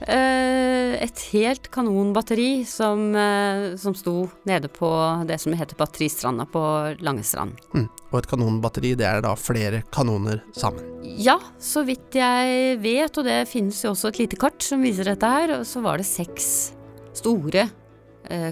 Eh, 0.00 0.94
et 1.04 1.18
helt 1.34 1.66
kanonbatteri 1.70 2.64
som, 2.64 3.14
eh, 3.14 3.76
som 3.76 3.92
sto 3.92 4.30
nede 4.48 4.70
på 4.72 4.88
det 5.28 5.36
som 5.42 5.52
heter 5.52 5.76
Batteristranda 5.76 6.46
på 6.48 6.62
Langestrand. 7.04 7.52
mm. 7.74 7.86
Og 8.10 8.18
et 8.22 8.26
kanonbatteri, 8.26 8.94
det 8.96 9.04
er 9.04 9.20
da 9.20 9.34
flere 9.36 9.82
kanoner 9.92 10.40
sammen. 10.56 10.80
Ja, 11.04 11.36
så 11.60 11.84
vidt 11.84 12.12
jeg 12.16 12.80
vet, 12.80 13.18
og 13.18 13.24
det 13.24 13.46
finnes 13.48 13.82
jo 13.84 13.90
også 13.92 14.08
et 14.08 14.18
lite 14.20 14.36
kart 14.40 14.62
som 14.62 14.80
viser 14.82 15.04
dette 15.04 15.20
her, 15.28 15.48
så 15.68 15.82
var 15.82 15.98
det 15.98 16.06
seks 16.06 16.72
store 17.12 17.68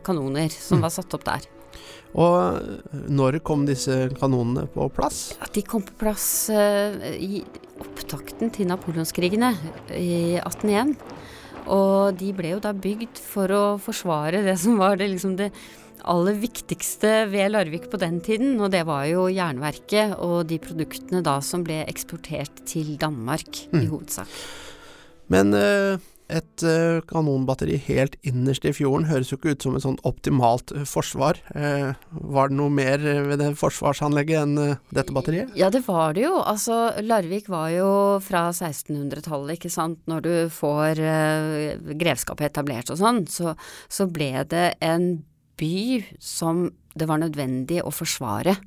kanoner 0.05 0.50
som 0.52 0.78
Mm. 0.78 0.83
var 0.83 0.90
satt 0.90 1.14
opp 1.14 1.25
der. 1.25 1.40
Og 2.17 2.62
når 3.11 3.41
kom 3.45 3.67
disse 3.69 4.09
kanonene 4.17 4.67
på 4.73 4.87
plass? 4.97 5.35
At 5.45 5.53
de 5.55 5.62
kom 5.67 5.85
på 5.85 5.97
plass 6.00 6.49
eh, 6.50 6.97
i 7.21 7.43
opptakten 7.79 8.50
til 8.55 8.71
napoleonskrigene 8.71 9.53
i 9.95 10.38
1801. 10.41 10.97
Og 11.69 12.17
de 12.17 12.33
ble 12.33 12.55
jo 12.55 12.62
da 12.65 12.73
bygd 12.73 13.21
for 13.21 13.53
å 13.53 13.65
forsvare 13.83 14.41
det 14.47 14.57
som 14.61 14.79
var 14.81 14.97
det, 14.97 15.11
liksom 15.12 15.37
det 15.37 15.50
aller 16.09 16.38
viktigste 16.41 17.27
ved 17.29 17.53
Larvik 17.53 17.91
på 17.93 17.99
den 18.00 18.21
tiden, 18.25 18.55
og 18.62 18.71
det 18.73 18.85
var 18.88 19.05
jo 19.11 19.27
jernverket 19.29 20.15
og 20.25 20.47
de 20.49 20.57
produktene 20.62 21.21
da 21.27 21.35
som 21.45 21.65
ble 21.67 21.83
eksportert 21.91 22.62
til 22.71 22.95
Danmark 22.97 23.67
i 23.69 23.83
Mm. 23.83 23.91
hovedsak. 23.91 24.29
Men 25.29 25.53
eh, 25.53 25.99
et 26.29 26.63
eh, 26.67 27.01
kanonbatteri 27.09 27.79
helt 27.87 28.19
innerst 28.27 28.67
i 28.69 28.73
fjorden 28.77 29.07
høres 29.09 29.31
jo 29.33 29.39
ikke 29.39 29.55
ut 29.55 29.65
som 29.65 29.77
et 29.79 29.85
sånn 29.85 29.99
optimalt 30.09 30.73
eh, 30.77 30.85
forsvar. 30.89 31.41
Eh, 31.57 31.97
var 32.11 32.51
det 32.51 32.59
noe 32.59 32.73
mer 32.73 33.01
ved 33.01 33.41
det 33.41 33.55
forsvarsanlegget 33.61 34.43
enn 34.43 34.77
dette 34.95 35.15
batteriet? 35.17 35.55
Ja, 35.59 35.71
det 35.73 35.85
var 35.87 36.17
det 36.17 36.27
jo. 36.27 36.35
Altså, 36.43 36.91
Larvik 37.05 37.49
var 37.53 37.71
jo 37.73 37.91
fra 38.25 38.49
1600-tallet, 38.53 39.57
ikke 39.57 39.73
sant. 39.73 40.03
Når 40.11 40.25
du 40.27 40.33
får 40.53 41.01
grevskapet 41.99 42.51
etablert 42.51 42.93
og 42.93 43.01
sånn, 43.01 43.25
så, 43.31 43.57
så 43.89 44.09
ble 44.13 44.33
det 44.49 44.73
en 44.85 45.11
by 45.59 46.05
som 46.23 46.69
det 46.99 47.09
var 47.09 47.23
nødvendig 47.23 47.81
å 47.85 47.95
forsvare. 47.95 48.59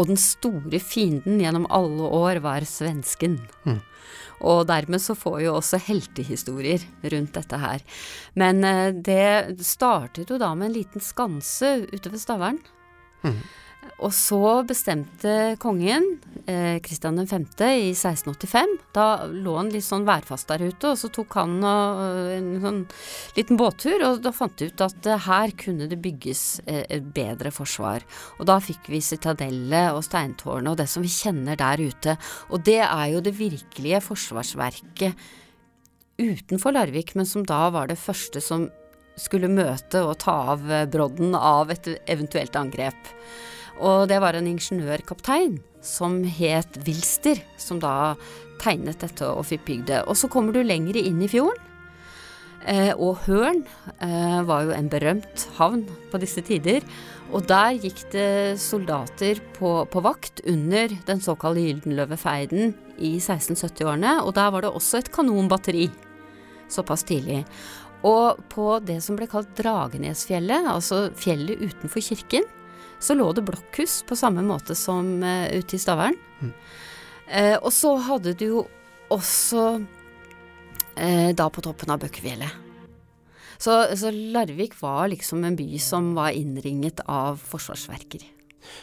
Og 0.00 0.08
den 0.08 0.18
store 0.18 0.80
fienden 0.82 1.42
gjennom 1.42 1.68
alle 1.72 2.08
år 2.16 2.40
var 2.44 2.66
svensken. 2.66 3.38
Mm. 3.66 3.82
Og 4.44 4.66
dermed 4.68 5.02
så 5.02 5.16
får 5.16 5.38
vi 5.38 5.46
jo 5.48 5.56
også 5.58 5.80
heltehistorier 5.86 6.84
rundt 7.14 7.34
dette 7.38 7.60
her. 7.60 7.84
Men 8.38 8.64
eh, 8.68 8.92
det 8.94 9.64
startet 9.64 10.30
jo 10.30 10.40
da 10.40 10.52
med 10.54 10.70
en 10.70 10.78
liten 10.78 11.04
skanse 11.04 11.76
ute 11.90 12.12
ved 12.12 12.20
Stavern. 12.22 12.60
Mhm. 13.24 13.44
Og 14.02 14.10
så 14.12 14.64
bestemte 14.66 15.54
kongen, 15.62 16.04
eh, 16.46 16.80
Kristian 16.82 17.16
5. 17.26 17.46
i 17.70 17.92
1685, 17.94 18.74
da 18.92 19.26
lå 19.30 19.54
han 19.56 19.70
litt 19.72 19.86
sånn 19.86 20.04
værfast 20.04 20.48
der 20.50 20.66
ute, 20.66 20.90
og 20.90 20.98
så 20.98 21.10
tok 21.14 21.36
han 21.38 21.56
eh, 21.62 22.34
en 22.38 22.50
sånn 22.60 22.80
liten 23.36 23.60
båttur, 23.60 24.02
og 24.04 24.20
da 24.24 24.32
fant 24.34 24.56
de 24.58 24.68
ut 24.68 24.84
at 24.84 25.06
eh, 25.06 25.24
her 25.28 25.54
kunne 25.60 25.88
det 25.88 26.00
bygges 26.02 26.60
eh, 26.66 26.84
et 26.90 27.06
bedre 27.14 27.52
forsvar. 27.54 28.04
Og 28.40 28.48
da 28.50 28.58
fikk 28.60 28.90
vi 28.92 29.00
sitadellet 29.04 29.94
og 29.94 30.04
steintårnet 30.04 30.74
og 30.74 30.80
det 30.82 30.88
som 30.90 31.06
vi 31.06 31.12
kjenner 31.14 31.56
der 31.60 31.80
ute. 31.80 32.18
Og 32.50 32.66
det 32.66 32.82
er 32.82 33.06
jo 33.14 33.24
det 33.24 33.36
virkelige 33.38 34.02
forsvarsverket 34.04 35.14
utenfor 36.18 36.74
Larvik, 36.74 37.14
men 37.14 37.26
som 37.26 37.46
da 37.46 37.68
var 37.74 37.88
det 37.90 37.98
første 37.98 38.42
som 38.42 38.68
skulle 39.18 39.46
møte 39.46 40.02
og 40.02 40.18
ta 40.22 40.34
av 40.54 40.62
brodden 40.90 41.36
av 41.38 41.70
et 41.70 41.86
eventuelt 42.10 42.56
angrep. 42.58 43.14
Og 43.82 44.08
det 44.10 44.20
var 44.22 44.36
en 44.38 44.48
ingeniørkaptein 44.48 45.58
som 45.84 46.22
het 46.24 46.78
Wilster, 46.86 47.40
som 47.60 47.80
da 47.82 48.14
tegnet 48.62 49.02
dette 49.02 49.28
og 49.28 49.46
fikk 49.48 49.86
det. 49.88 50.04
Og 50.08 50.16
så 50.16 50.30
kommer 50.32 50.54
du 50.54 50.62
lenger 50.64 50.96
inn 51.00 51.22
i 51.24 51.30
fjorden. 51.30 51.70
Eh, 52.64 52.94
og 52.96 53.18
Hørn 53.26 53.60
eh, 54.00 54.40
var 54.48 54.64
jo 54.64 54.72
en 54.72 54.88
berømt 54.88 55.42
havn 55.58 55.82
på 56.08 56.20
disse 56.22 56.40
tider. 56.46 56.80
Og 57.34 57.44
der 57.48 57.76
gikk 57.76 58.06
det 58.14 58.56
soldater 58.62 59.40
på, 59.58 59.82
på 59.90 60.04
vakt 60.04 60.40
under 60.48 60.92
den 61.04 61.20
såkalte 61.20 61.60
Gyldenløvefeiden 61.60 62.72
i 62.96 63.18
1670-årene. 63.18 64.22
Og 64.24 64.32
der 64.38 64.52
var 64.54 64.64
det 64.64 64.72
også 64.72 65.02
et 65.02 65.12
kanonbatteri 65.12 65.90
såpass 66.72 67.04
tidlig. 67.04 67.42
Og 68.04 68.40
på 68.52 68.78
det 68.84 69.00
som 69.04 69.16
ble 69.16 69.28
kalt 69.28 69.52
Dragenesfjellet, 69.58 70.68
altså 70.68 71.08
fjellet 71.16 71.60
utenfor 71.60 72.04
kirken, 72.04 72.48
så 73.04 73.16
lå 73.16 73.28
det 73.36 73.44
blokkhus 73.46 74.00
på 74.08 74.16
samme 74.18 74.44
måte 74.46 74.76
som 74.78 75.16
uh, 75.22 75.46
ute 75.52 75.76
i 75.76 75.82
Stavern. 75.82 76.16
Mm. 76.40 76.52
Eh, 77.28 77.56
og 77.56 77.72
så 77.72 77.94
hadde 78.04 78.34
du 78.36 78.44
jo 78.46 78.62
også 79.12 79.64
eh, 80.96 81.30
da 81.36 81.48
på 81.48 81.64
toppen 81.64 81.92
av 81.94 82.02
Bøkkefjellet. 82.02 82.60
Så, 83.56 83.76
så 83.96 84.10
Larvik 84.12 84.74
var 84.80 85.08
liksom 85.12 85.44
en 85.46 85.56
by 85.56 85.78
som 85.80 86.12
var 86.16 86.34
innringet 86.36 87.00
av 87.08 87.38
forsvarsverker. 87.40 88.24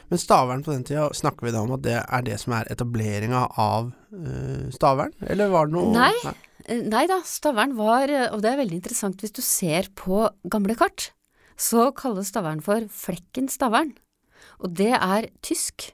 Men 0.10 0.22
Stavern 0.22 0.64
på 0.64 0.74
den 0.74 0.86
tida, 0.88 1.10
snakker 1.14 1.48
vi 1.48 1.54
da 1.54 1.64
om 1.66 1.74
at 1.76 1.84
det 1.86 1.98
er 2.00 2.26
det 2.26 2.38
som 2.42 2.56
er 2.58 2.70
etableringa 2.72 3.48
av 3.60 3.90
uh, 3.92 4.68
Stavern? 4.74 5.14
Eller 5.26 5.52
var 5.54 5.68
det 5.68 5.76
noe 5.76 5.94
Nei. 5.96 6.14
Nei. 6.26 6.38
Nei 6.86 7.04
da, 7.10 7.18
Stavern 7.26 7.74
var, 7.78 8.06
eh, 8.10 8.30
og 8.30 8.44
det 8.44 8.52
er 8.52 8.62
veldig 8.62 8.78
interessant 8.78 9.22
hvis 9.22 9.34
du 9.34 9.42
ser 9.44 9.90
på 9.98 10.28
gamle 10.54 10.78
kart, 10.78 11.10
så 11.58 11.90
kalles 11.98 12.30
Stavern 12.32 12.62
for 12.64 12.86
Flekken 12.94 13.50
Stavern. 13.52 13.96
Og 14.62 14.76
det 14.78 14.94
er 14.98 15.28
tysk. 15.46 15.90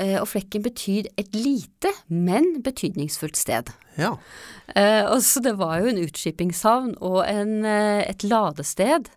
Eh, 0.00 0.16
Og 0.20 0.28
flekken 0.30 0.62
betyr 0.64 1.08
et 1.20 1.34
lite, 1.36 1.90
men 2.08 2.62
betydningsfullt 2.64 3.36
sted. 3.36 3.72
Ja. 4.00 4.14
Eh, 4.74 5.04
og 5.04 5.20
så 5.20 5.42
det 5.44 5.58
var 5.60 5.80
jo 5.82 5.90
en 5.90 6.00
utskippingshavn 6.00 6.94
og 7.00 7.26
en, 7.28 7.64
eh, 7.64 8.04
et 8.08 8.24
ladested. 8.24 9.10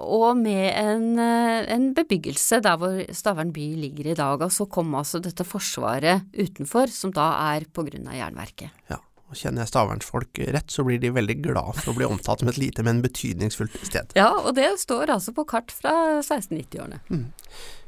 Og 0.00 0.36
med 0.36 0.72
en, 0.80 1.18
en 1.20 1.90
bebyggelse 1.92 2.62
der 2.64 2.78
hvor 2.80 3.02
Stavern 3.12 3.50
by 3.52 3.66
ligger 3.76 4.06
i 4.12 4.14
dag. 4.16 4.40
Og 4.40 4.52
så 4.52 4.64
kom 4.64 4.94
altså 4.96 5.20
dette 5.20 5.44
forsvaret 5.44 6.24
utenfor, 6.32 6.88
som 6.88 7.12
da 7.12 7.26
er 7.54 7.66
på 7.68 7.84
grunn 7.84 8.08
av 8.08 8.16
jernverket. 8.16 8.70
ja. 8.88 8.96
Og 9.28 9.36
kjenner 9.36 9.64
jeg 9.66 9.72
stavernsfolk 9.72 10.40
rett, 10.54 10.70
så 10.72 10.84
blir 10.86 11.00
de 11.02 11.10
veldig 11.12 11.36
glad 11.44 11.76
for 11.76 11.92
å 11.92 11.96
bli 11.98 12.06
omtalt 12.08 12.40
som 12.40 12.48
et 12.48 12.60
lite, 12.60 12.84
men 12.86 13.02
betydningsfullt 13.04 13.76
sted. 13.84 14.14
Ja, 14.16 14.30
og 14.40 14.54
det 14.56 14.70
står 14.80 15.12
altså 15.12 15.34
på 15.36 15.44
kart 15.48 15.74
fra 15.74 15.92
1690-årene. 16.22 17.02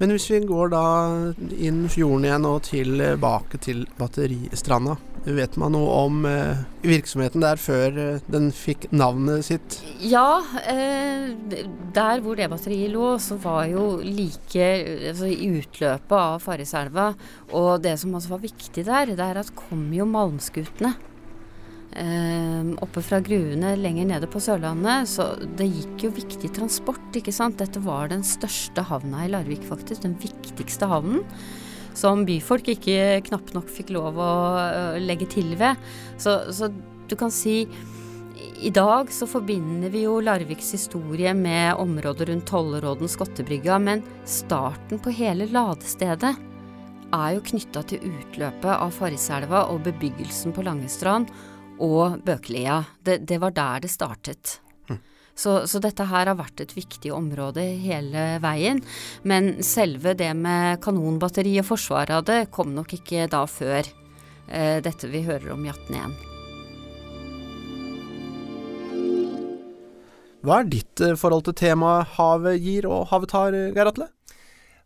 Men 0.01 0.13
hvis 0.13 0.29
vi 0.33 0.43
går 0.45 0.73
da 0.75 0.85
inn 1.57 1.87
fjorden 1.93 2.27
igjen 2.29 2.49
og 2.49 2.61
tilbake 2.69 3.61
til 3.65 3.87
Batteristranda, 3.97 4.99
vet 5.25 5.57
man 5.61 5.75
noe 5.77 5.97
om 6.07 6.23
eh, 6.29 6.61
virksomheten 6.85 7.43
der 7.45 7.61
før 7.61 7.99
eh, 8.01 8.23
den 8.33 8.49
fikk 8.57 8.87
navnet 8.93 9.45
sitt? 9.49 9.81
Ja, 10.05 10.41
eh, 10.65 11.33
der 11.97 12.25
hvor 12.25 12.37
det 12.37 12.49
batteriet 12.53 12.93
lå, 12.95 13.13
så 13.21 13.37
var 13.41 13.67
jo 13.69 13.99
like 14.05 14.71
altså 15.13 15.29
i 15.29 15.51
utløpet 15.61 16.17
av 16.17 16.41
Farriselva. 16.45 17.13
Og 17.53 17.71
det 17.85 17.97
som 18.01 18.17
også 18.17 18.37
var 18.37 18.45
viktig 18.45 18.85
der, 18.89 19.13
det 19.17 19.25
er 19.25 19.41
at 19.41 19.55
kom 19.57 19.89
jo 19.97 20.09
malmskutene. 20.09 20.97
Eh, 21.91 22.69
oppe 22.85 23.03
fra 23.03 23.19
gruvene 23.25 23.73
lenger 23.75 24.07
nede 24.13 24.29
på 24.31 24.39
Sørlandet, 24.43 25.09
så 25.11 25.33
det 25.59 25.67
gikk 25.67 26.05
jo 26.07 26.13
viktig 26.15 26.53
transport, 26.55 27.09
ikke 27.19 27.35
sant. 27.35 27.59
Dette 27.59 27.83
var 27.83 28.13
den 28.13 28.23
største 28.27 28.85
havna 28.87 29.25
i 29.27 29.33
Larvik, 29.33 29.65
faktisk. 29.67 30.05
Den 30.05 30.15
viktigste 30.23 30.87
havnen. 30.91 31.25
Som 31.99 32.23
byfolk 32.29 32.71
ikke 32.71 33.19
knapt 33.27 33.51
nok 33.57 33.67
fikk 33.69 33.91
lov 33.97 34.21
å 34.23 34.33
øh, 34.63 35.01
legge 35.03 35.27
til 35.29 35.57
ved. 35.59 35.81
Så, 36.23 36.37
så 36.55 36.71
du 37.11 37.17
kan 37.19 37.35
si 37.35 37.65
i 38.61 38.71
dag 38.71 39.11
så 39.13 39.27
forbinder 39.29 39.91
vi 39.91 40.05
jo 40.05 40.21
Larviks 40.23 40.71
historie 40.77 41.33
med 41.35 41.81
området 41.81 42.29
rundt 42.29 42.47
Tolleråden, 42.49 43.09
Skottebrygga, 43.11 43.79
men 43.83 44.05
starten 44.29 45.01
på 45.03 45.13
hele 45.17 45.49
ladestedet 45.51 46.35
er 47.11 47.31
jo 47.35 47.45
knytta 47.51 47.83
til 47.91 48.05
utløpet 48.07 48.71
av 48.71 48.93
Farriselva 48.95 49.65
og 49.73 49.83
bebyggelsen 49.89 50.55
på 50.55 50.65
Langestrand 50.67 51.33
og 51.81 52.21
Bøkelia. 52.25 52.83
Det, 53.03 53.23
det 53.29 53.41
var 53.43 53.55
der 53.57 53.87
det 53.87 53.93
startet. 53.93 54.59
Så, 55.41 55.67
så 55.67 55.81
dette 55.81 56.05
her 56.05 56.29
har 56.29 56.37
vært 56.37 56.61
et 56.61 56.75
viktig 56.77 57.13
område 57.17 57.63
hele 57.81 58.25
veien. 58.43 58.83
Men 59.25 59.63
selve 59.65 60.13
det 60.19 60.35
med 60.37 60.83
kanonbatteri 60.85 61.55
og 61.63 61.71
forsvaret 61.71 62.13
av 62.19 62.27
det 62.29 62.41
kom 62.53 62.75
nok 62.77 62.93
ikke 62.99 63.25
da 63.33 63.47
før 63.49 63.81
eh, 63.81 64.83
dette 64.85 65.09
vi 65.09 65.25
hører 65.25 65.55
om 65.55 65.65
i 65.65 65.73
1801. 65.73 66.27
Hva 70.45 70.61
er 70.61 70.71
ditt 70.73 71.01
eh, 71.05 71.17
forhold 71.21 71.49
til 71.49 71.57
temaet 71.57 72.17
havet 72.19 72.61
gir 72.61 72.89
og 72.89 73.09
havet 73.13 73.33
tar, 73.33 73.57
eh, 73.57 73.73
Geir 73.77 73.89
Atle? 73.93 74.13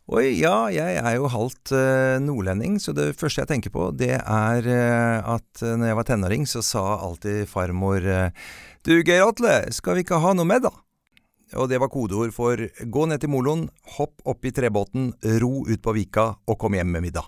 Oi, 0.05 0.35
ja, 0.37 0.67
jeg 0.69 0.99
er 1.01 1.15
jo 1.17 1.25
halvt 1.33 1.71
eh, 1.73 2.19
nordlending, 2.21 2.75
så 2.77 2.93
det 2.93 3.15
første 3.17 3.41
jeg 3.41 3.49
tenker 3.49 3.71
på, 3.73 3.87
det 3.89 4.19
er 4.19 4.67
eh, 4.69 5.31
at 5.33 5.63
eh, 5.65 5.73
når 5.73 5.89
jeg 5.89 5.97
var 5.97 6.05
tenåring, 6.05 6.45
så 6.45 6.61
sa 6.61 6.83
alltid 7.07 7.49
farmor 7.49 8.05
Du, 8.85 8.93
Geir 9.01 9.25
Atle, 9.25 9.55
skal 9.73 9.97
vi 9.97 10.05
ikke 10.05 10.21
ha 10.21 10.35
noe 10.37 10.45
med, 10.45 10.67
da? 10.67 10.75
Og 11.57 11.71
det 11.71 11.81
var 11.81 11.89
kodeord 11.89 12.35
for 12.37 12.61
gå 12.61 13.07
ned 13.09 13.23
til 13.23 13.33
moloen, 13.33 13.65
hopp 13.97 14.21
opp 14.29 14.45
i 14.45 14.53
trebåten, 14.53 15.09
ro 15.41 15.65
ut 15.65 15.81
på 15.81 15.97
Vika 15.97 16.35
og 16.37 16.59
kom 16.61 16.77
hjem 16.77 16.93
med 16.93 17.07
middag. 17.07 17.25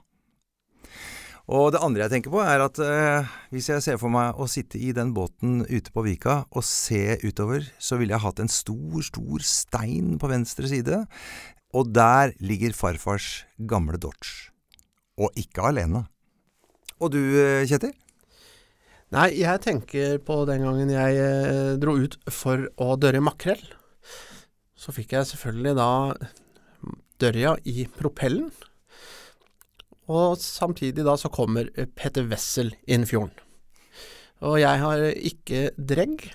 Og 1.47 1.69
det 1.71 1.79
andre 1.79 2.03
jeg 2.03 2.11
tenker 2.11 2.33
på, 2.33 2.41
er 2.43 2.59
at 2.59 2.79
eh, 2.83 3.35
hvis 3.55 3.69
jeg 3.71 3.83
ser 3.85 3.99
for 4.01 4.11
meg 4.11 4.35
å 4.35 4.49
sitte 4.51 4.77
i 4.83 4.89
den 4.93 5.13
båten 5.15 5.61
ute 5.65 5.93
på 5.95 6.03
Vika 6.03 6.41
og 6.51 6.65
se 6.67 7.15
utover, 7.23 7.63
så 7.79 7.95
ville 7.97 8.11
jeg 8.13 8.25
hatt 8.25 8.41
en 8.43 8.51
stor, 8.51 8.97
stor 9.07 9.45
stein 9.47 10.17
på 10.19 10.27
venstre 10.27 10.67
side, 10.67 11.05
og 11.75 11.91
der 11.93 12.33
ligger 12.39 12.75
farfars 12.75 13.45
gamle 13.67 13.99
Dodge. 13.99 14.51
Og 15.17 15.33
ikke 15.39 15.65
alene. 15.71 16.05
Og 17.01 17.11
du, 17.13 17.19
eh, 17.41 17.65
Kjetil? 17.67 17.93
Nei, 19.15 19.29
jeg 19.39 19.61
tenker 19.63 20.17
på 20.19 20.41
den 20.49 20.65
gangen 20.65 20.91
jeg 20.91 21.19
eh, 21.23 21.75
dro 21.79 21.95
ut 21.95 22.17
for 22.27 22.67
å 22.75 22.95
dørre 22.99 23.23
makrell. 23.23 23.63
Så 24.77 24.93
fikk 24.95 25.15
jeg 25.15 25.29
selvfølgelig 25.29 25.75
da 25.77 25.91
dørja 27.21 27.55
i 27.65 27.87
propellen. 27.97 28.51
Og 30.07 30.37
samtidig 30.39 31.05
da 31.07 31.17
så 31.19 31.31
kommer 31.33 31.69
Petter 31.97 32.27
Wessel 32.29 32.73
inn 32.87 33.07
fjorden. 33.07 33.35
Og 34.45 34.59
jeg 34.61 34.83
har 34.83 35.01
ikke 35.15 35.71
dregg, 35.77 36.27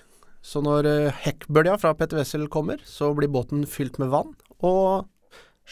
så 0.42 0.62
når 0.64 0.88
eh, 0.90 1.20
hekkbølja 1.22 1.76
fra 1.78 1.94
Petter 1.94 2.18
Wessel 2.18 2.48
kommer, 2.50 2.82
så 2.84 3.12
blir 3.14 3.30
båten 3.30 3.62
fylt 3.68 4.00
med 4.02 4.10
vann 4.10 4.34
og 4.62 5.06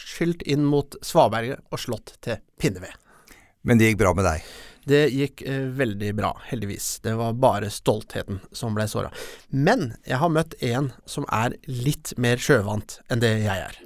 skylt 0.01 0.43
inn 0.49 0.65
mot 0.67 0.97
svaberget 1.05 1.61
og 1.71 1.81
slått 1.81 2.15
til 2.25 2.41
pinneved. 2.61 2.93
Men 3.61 3.77
det 3.77 3.91
gikk 3.91 4.01
bra 4.01 4.13
med 4.17 4.25
deg? 4.25 4.45
Det 4.89 5.03
gikk 5.13 5.43
eh, 5.45 5.67
veldig 5.77 6.15
bra, 6.17 6.31
heldigvis. 6.49 6.95
Det 7.05 7.13
var 7.19 7.37
bare 7.37 7.69
stoltheten 7.69 8.39
som 8.51 8.73
ble 8.73 8.87
såra. 8.89 9.11
Men 9.53 9.93
jeg 10.09 10.17
har 10.17 10.33
møtt 10.33 10.57
en 10.65 10.89
som 11.05 11.27
er 11.29 11.53
litt 11.69 12.15
mer 12.17 12.41
sjøvant 12.41 12.97
enn 13.11 13.21
det 13.21 13.35
jeg 13.43 13.69
er. 13.69 13.77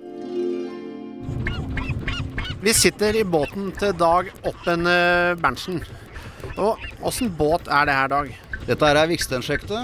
Vi 2.64 2.74
sitter 2.74 3.16
i 3.20 3.24
båten 3.28 3.72
til 3.78 3.94
Dag 4.00 4.32
Oppen 4.48 4.88
eh, 4.90 5.36
Berntsen. 5.38 5.84
Og 6.56 6.80
åssen 7.06 7.30
båt 7.36 7.68
er 7.68 7.86
det 7.90 7.96
her, 7.98 8.08
Dag? 8.14 8.30
Dette 8.66 8.86
her 8.88 8.96
er 9.02 9.08
Viksteinsjektet. 9.12 9.84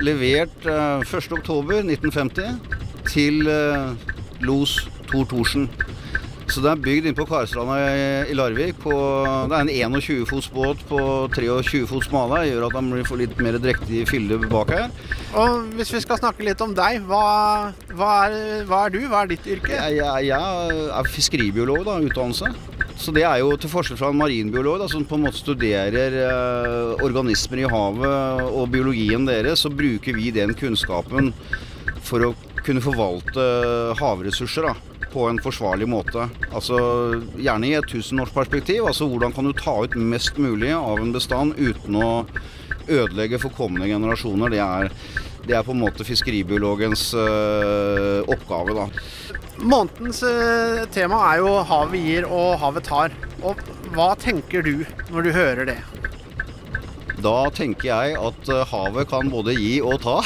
Levert 0.00 0.66
eh, 0.70 1.00
1.10.1950 1.02 3.10
til 3.10 3.48
eh, 3.50 3.92
los 4.46 4.78
Tor 5.10 5.28
Thorsen. 5.28 5.68
Så 6.48 6.62
det 6.64 6.70
er 6.70 6.80
bygd 6.80 7.06
inn 7.10 7.16
på 7.16 7.26
Karstranda 7.28 7.76
i, 7.76 8.34
Larvik. 8.36 8.78
På, 8.80 8.92
det 9.50 9.58
er 9.58 9.66
en 9.84 9.98
21 10.00 10.24
fots 10.30 10.48
båt 10.52 10.80
på 10.88 11.00
23 11.34 11.82
fots 11.90 12.08
male. 12.12 12.40
Gjør 12.48 12.68
at 12.70 12.78
blir 12.78 13.04
får 13.08 13.20
litt 13.20 13.42
mer 13.44 13.58
drektig 13.60 14.06
fylle 14.08 14.38
bak 14.48 14.72
her. 14.72 14.88
Og 15.36 15.68
hvis 15.76 15.92
vi 15.92 16.00
skal 16.04 16.20
snakke 16.22 16.46
litt 16.48 16.64
om 16.64 16.72
deg, 16.76 17.02
hva, 17.04 17.74
hva, 17.92 18.14
er, 18.30 18.64
hva 18.68 18.86
er 18.86 18.96
du? 18.96 19.02
Hva 19.10 19.26
er 19.26 19.34
ditt 19.34 19.50
yrke? 19.58 19.74
Jeg, 19.76 20.00
jeg, 20.00 20.30
jeg 20.30 20.88
er 20.88 21.12
fiskeribiolog, 21.12 21.84
da, 21.84 22.00
utdannelse. 22.08 22.52
Så 22.98 23.12
det 23.14 23.28
er 23.28 23.44
jo 23.44 23.52
til 23.60 23.70
forskjell 23.70 24.00
fra 24.00 24.08
en 24.10 24.18
marinbiolog, 24.18 24.80
da, 24.80 24.88
som 24.90 25.04
på 25.06 25.18
en 25.18 25.28
måte 25.28 25.38
studerer 25.38 26.16
eh, 26.24 27.04
organismer 27.04 27.60
i 27.60 27.68
havet 27.70 28.48
og 28.48 28.72
biologien 28.72 29.28
deres, 29.28 29.62
så 29.62 29.70
bruker 29.70 30.16
vi 30.16 30.32
den 30.34 30.56
kunnskapen 30.58 31.34
for 32.08 32.24
å 32.24 32.34
kunne 32.66 32.84
forvalte 32.84 33.48
havressurser. 34.00 34.70
da 34.70 34.76
på 35.08 35.24
en 35.24 35.38
forsvarlig 35.40 35.86
måte. 35.88 36.26
Altså 36.52 36.76
Gjerne 37.40 37.70
i 37.70 37.76
et 37.78 37.86
tusenårsperspektiv. 37.88 38.84
Altså 38.84 39.08
hvordan 39.08 39.32
kan 39.32 39.46
du 39.48 39.54
ta 39.56 39.72
ut 39.84 39.96
mest 39.96 40.36
mulig 40.36 40.68
av 40.76 41.00
en 41.00 41.14
bestand 41.14 41.56
uten 41.56 41.96
å 41.96 42.10
ødelegge 42.88 43.40
for 43.42 43.54
kommende 43.54 43.88
generasjoner. 43.88 44.52
Det 44.52 44.60
er, 44.64 44.90
det 45.46 45.56
er 45.56 45.66
på 45.66 45.74
en 45.74 45.82
måte 45.82 46.06
fiskeribiologens 46.08 47.10
uh, 47.16 48.24
oppgave, 48.28 48.76
da. 48.76 48.88
Månedens 49.58 50.22
uh, 50.22 50.86
tema 50.94 51.20
er 51.32 51.42
jo 51.42 51.54
'Havet 51.66 52.04
gir 52.04 52.28
og 52.28 52.58
havet 52.62 52.88
tar'. 52.88 53.16
Og 53.42 53.60
hva 53.94 54.12
tenker 54.18 54.64
du 54.66 54.84
når 55.12 55.28
du 55.28 55.32
hører 55.34 55.72
det? 55.72 55.78
Da 57.18 57.50
tenker 57.50 57.88
jeg 57.88 58.14
at 58.14 58.48
øh, 58.54 58.60
havet 58.70 59.08
kan 59.10 59.30
både 59.30 59.56
gi 59.58 59.80
og 59.82 59.98
ta. 60.04 60.20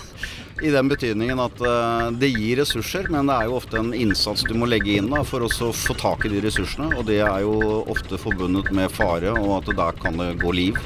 I 0.62 0.70
den 0.70 0.88
betydningen 0.88 1.40
at 1.42 1.58
uh, 1.66 2.12
det 2.14 2.30
gir 2.30 2.60
ressurser, 2.60 3.08
men 3.10 3.26
det 3.26 3.34
er 3.34 3.48
jo 3.48 3.56
ofte 3.58 3.80
en 3.80 3.90
innsats 3.96 4.44
du 4.46 4.54
må 4.54 4.68
legge 4.70 4.92
inn 5.00 5.10
da, 5.10 5.24
for 5.26 5.42
å 5.42 5.50
få 5.50 5.96
tak 5.98 6.28
i 6.28 6.30
de 6.30 6.42
ressursene. 6.44 6.92
Og 6.94 7.08
det 7.08 7.18
er 7.26 7.42
jo 7.42 7.82
ofte 7.90 8.20
forbundet 8.20 8.70
med 8.76 8.92
fare, 8.94 9.34
og 9.34 9.56
at 9.58 9.72
der 9.74 9.98
kan 9.98 10.20
det 10.20 10.36
gå 10.42 10.54
liv. 10.54 10.78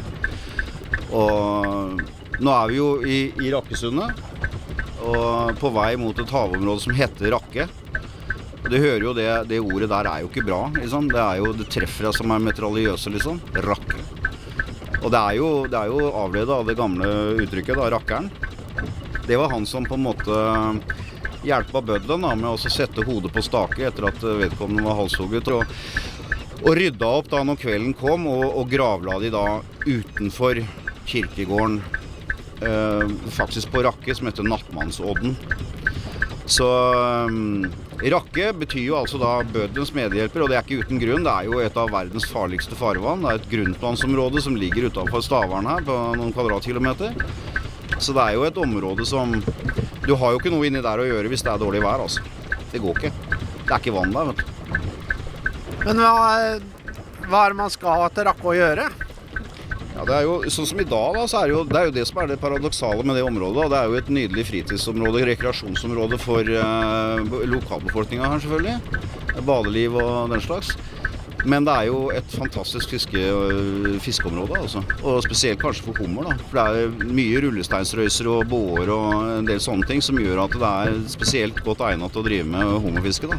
Og 1.13 2.01
nå 2.41 2.55
er 2.55 2.71
vi 2.71 2.81
jo 2.81 2.89
i, 3.05 3.21
i 3.45 3.53
Rakkesundet, 3.53 4.25
og 5.05 5.61
på 5.61 5.71
vei 5.77 5.93
mot 6.01 6.17
et 6.19 6.33
havområde 6.33 6.85
som 6.87 6.97
heter 6.97 7.33
Rakke. 7.37 7.69
Du 8.69 8.75
hører 8.77 9.05
jo 9.05 9.15
det, 9.17 9.29
det 9.49 9.61
ordet 9.63 9.89
der 9.93 10.09
er 10.11 10.25
jo 10.25 10.33
ikke 10.33 10.47
bra, 10.49 10.65
liksom. 10.75 11.13
Det, 11.13 11.21
er 11.23 11.43
jo, 11.43 11.53
det 11.57 11.69
treffer 11.73 12.09
deg 12.09 12.17
som 12.17 12.33
er 12.35 12.45
metraliøse, 12.49 13.13
liksom. 13.15 13.41
Rakke. 13.69 14.01
Og 14.99 15.13
det 15.15 15.21
er 15.21 15.39
jo, 15.39 15.49
jo 15.69 16.11
avledet 16.19 16.57
av 16.57 16.67
det 16.69 16.77
gamle 16.79 17.09
uttrykket, 17.45 17.79
da, 17.79 17.93
rakkeren. 17.95 18.33
Det 19.29 19.37
var 19.37 19.53
han 19.53 19.67
som 19.69 19.85
på 19.85 19.99
en 19.99 20.07
måte 20.07 20.37
hjelpa 21.45 21.83
bøddelen 21.85 22.25
med 22.41 22.49
å 22.49 22.57
sette 22.59 23.05
hodet 23.05 23.31
på 23.35 23.45
stake 23.45 23.85
etter 23.91 24.09
at 24.09 24.23
vedkommende 24.25 24.87
var 24.87 24.97
halshugget. 25.03 25.51
Og, 25.53 25.65
og 26.65 26.71
rydda 26.79 27.11
opp 27.21 27.29
da 27.35 27.43
når 27.45 27.61
kvelden 27.61 27.93
kom, 27.99 28.25
og, 28.31 28.47
og 28.49 28.73
gravla 28.73 29.19
de 29.21 29.33
da 29.35 29.47
utenfor 29.85 30.63
kirkegården. 31.09 31.83
Eh, 32.59 33.13
faktisk 33.37 33.71
på 33.71 33.85
Rakke, 33.87 34.17
som 34.17 34.27
heter 34.27 34.49
Nattmannsodden. 34.49 35.37
Så 36.49 36.67
um, 37.29 37.67
Rakke 38.01 38.49
betyr 38.57 38.87
jo 38.87 38.97
altså 38.97 39.21
da 39.21 39.35
bøddelens 39.45 39.93
medhjelper, 39.95 40.43
og 40.43 40.49
det 40.51 40.57
er 40.57 40.65
ikke 40.65 40.87
uten 40.87 41.03
grunn. 41.03 41.27
Det 41.27 41.35
er 41.35 41.51
jo 41.51 41.61
et 41.63 41.77
av 41.79 41.93
verdens 41.93 42.27
farligste 42.33 42.79
farvann. 42.79 43.23
Det 43.23 43.31
er 43.31 43.43
et 43.43 43.51
grunnplansområde 43.53 44.43
som 44.43 44.57
ligger 44.57 44.89
utenfor 44.89 45.23
Stavern 45.23 45.69
her, 45.69 45.85
på 45.85 45.99
noen 46.17 46.33
kvadratkilometer. 46.33 47.13
Så 47.99 48.15
det 48.15 48.25
er 48.25 48.37
jo 48.39 48.47
et 48.47 48.61
område 48.63 49.07
som 49.09 49.33
Du 50.07 50.15
har 50.17 50.33
jo 50.33 50.39
ikke 50.39 50.53
noe 50.55 50.69
inni 50.69 50.81
der 50.85 51.03
å 51.03 51.07
gjøre 51.09 51.29
hvis 51.33 51.43
det 51.45 51.51
er 51.53 51.61
dårlig 51.61 51.83
vær, 51.85 52.05
altså. 52.07 52.23
Det 52.73 52.81
går 52.81 53.01
ikke. 53.01 53.11
Det 53.67 53.75
er 53.75 53.83
ikke 53.83 53.97
vann 53.97 54.15
der, 54.15 54.31
vet 54.31 54.41
du. 54.41 54.55
Men 55.85 56.01
hva, 56.01 56.13
hva 57.29 57.43
er 57.45 57.53
det 57.53 57.59
man 57.59 57.73
skal 57.73 58.03
ha 58.03 58.09
til 58.13 58.27
Rakke 58.29 58.49
å 58.49 58.57
gjøre? 58.57 58.89
Ja, 59.99 60.05
det 60.07 60.15
er 60.15 60.27
jo, 60.29 60.35
sånn 60.55 60.67
som 60.71 60.79
i 60.79 60.87
dag, 60.87 61.17
da, 61.17 61.25
så 61.27 61.41
er 61.41 61.49
det, 61.49 61.55
jo, 61.57 61.63
det 61.67 61.79
er 61.79 61.89
jo 61.89 61.95
det 61.97 62.05
som 62.07 62.21
er 62.23 62.29
det 62.31 62.39
paradoksale 62.39 63.03
med 63.03 63.17
det 63.19 63.25
området. 63.27 63.65
Det 63.73 63.79
er 63.81 63.89
jo 63.91 63.97
et 63.99 64.11
nydelig 64.15 64.45
fritidsområde, 64.47 65.25
rekreasjonsområde 65.27 66.21
for 66.23 66.53
eh, 66.55 67.33
lokalbefolkninga 67.51 68.31
her, 68.31 68.45
selvfølgelig. 68.45 69.43
Badeliv 69.49 69.99
og 69.99 70.31
den 70.31 70.45
slags. 70.45 70.77
Men 71.47 71.67
det 71.67 71.75
er 71.75 71.87
jo 71.89 72.01
et 72.11 72.35
fantastisk 72.35 72.91
fiske, 72.97 73.23
fiskeområde, 74.03 74.59
altså. 74.59 74.83
Og 75.03 75.21
spesielt 75.27 75.61
kanskje 75.63 75.87
for 75.87 76.03
hummer. 76.03 76.31
da. 76.31 76.49
For 76.51 76.59
det 76.59 76.83
er 76.83 77.15
mye 77.21 77.43
rullesteinsrøyser 77.45 78.31
og 78.33 78.49
båer 78.51 78.91
og 78.95 79.13
en 79.39 79.49
del 79.49 79.63
sånne 79.63 79.87
ting 79.89 80.03
som 80.05 80.19
gjør 80.19 80.45
at 80.49 80.59
det 80.59 80.73
er 80.83 81.01
spesielt 81.15 81.63
godt 81.67 81.85
egnet 81.89 82.15
til 82.15 82.25
å 82.25 82.27
drive 82.27 82.51
med 82.57 82.75
hummerfiske. 82.87 83.31
da. 83.31 83.39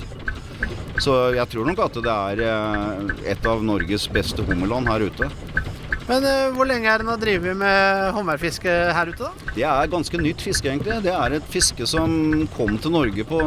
Så 1.00 1.16
jeg 1.36 1.48
tror 1.52 1.68
nok 1.68 1.80
at 1.86 2.00
det 2.04 2.16
er 2.16 2.42
et 3.36 3.46
av 3.48 3.62
Norges 3.64 4.08
beste 4.12 4.44
hummerland 4.48 4.90
her 4.92 5.08
ute. 5.08 5.30
Men 6.10 6.26
uh, 6.26 6.50
hvor 6.56 6.66
lenge 6.66 6.90
er 6.90 7.02
det 7.02 7.06
nå 7.06 7.14
å 7.14 7.22
drive 7.22 7.52
med 7.58 8.16
hummerfiske 8.16 8.72
her 8.98 9.12
ute, 9.12 9.28
da? 9.28 9.50
Det 9.54 9.66
er 9.70 9.92
ganske 9.92 10.22
nytt 10.22 10.42
fiske, 10.42 10.66
egentlig. 10.66 10.98
Det 11.06 11.14
er 11.14 11.36
et 11.38 11.52
fiske 11.54 11.86
som 11.90 12.48
kom 12.56 12.80
til 12.82 12.96
Norge 12.96 13.26
på 13.30 13.42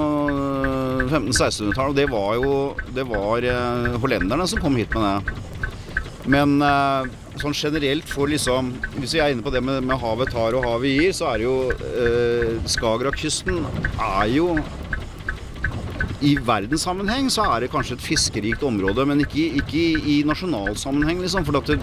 1500-1600-tallet. 1.08 1.90
Og 1.92 1.98
det 1.98 2.08
var 2.12 2.36
jo 2.38 2.52
det 2.96 3.06
var 3.08 3.48
uh, 3.48 3.98
hollenderne 4.02 4.46
som 4.50 4.62
kom 4.62 4.78
hit 4.80 4.94
med 4.96 5.08
det. 5.08 5.40
Men 6.32 6.60
uh, 6.62 7.08
sånn 7.40 7.56
generelt 7.56 8.06
for 8.06 8.30
liksom 8.30 8.68
Hvis 9.00 9.16
vi 9.16 9.22
er 9.24 9.32
inne 9.32 9.42
på 9.42 9.50
det 9.50 9.62
med, 9.64 9.82
med 9.88 9.98
havet 9.98 10.30
tar 10.30 10.54
og 10.54 10.66
havet 10.66 10.92
gir, 10.92 11.16
så 11.16 11.32
er 11.32 11.40
det 11.40 11.48
jo 11.48 11.56
eh, 11.72 12.52
Skagerrakkysten 12.70 13.64
er 13.96 14.30
jo 14.30 14.52
i 16.22 16.36
verdenssammenheng 16.38 17.26
så 17.34 17.48
er 17.50 17.64
det 17.64 17.72
kanskje 17.72 17.96
et 17.96 18.04
fiskerikt 18.04 18.62
område, 18.62 19.02
men 19.10 19.24
ikke, 19.24 19.42
ikke 19.58 19.78
i, 19.80 19.94
i 20.12 20.16
nasjonalsammenheng, 20.28 21.18
liksom. 21.18 21.42
For 21.48 21.58
at 21.58 21.72
det, 21.72 21.80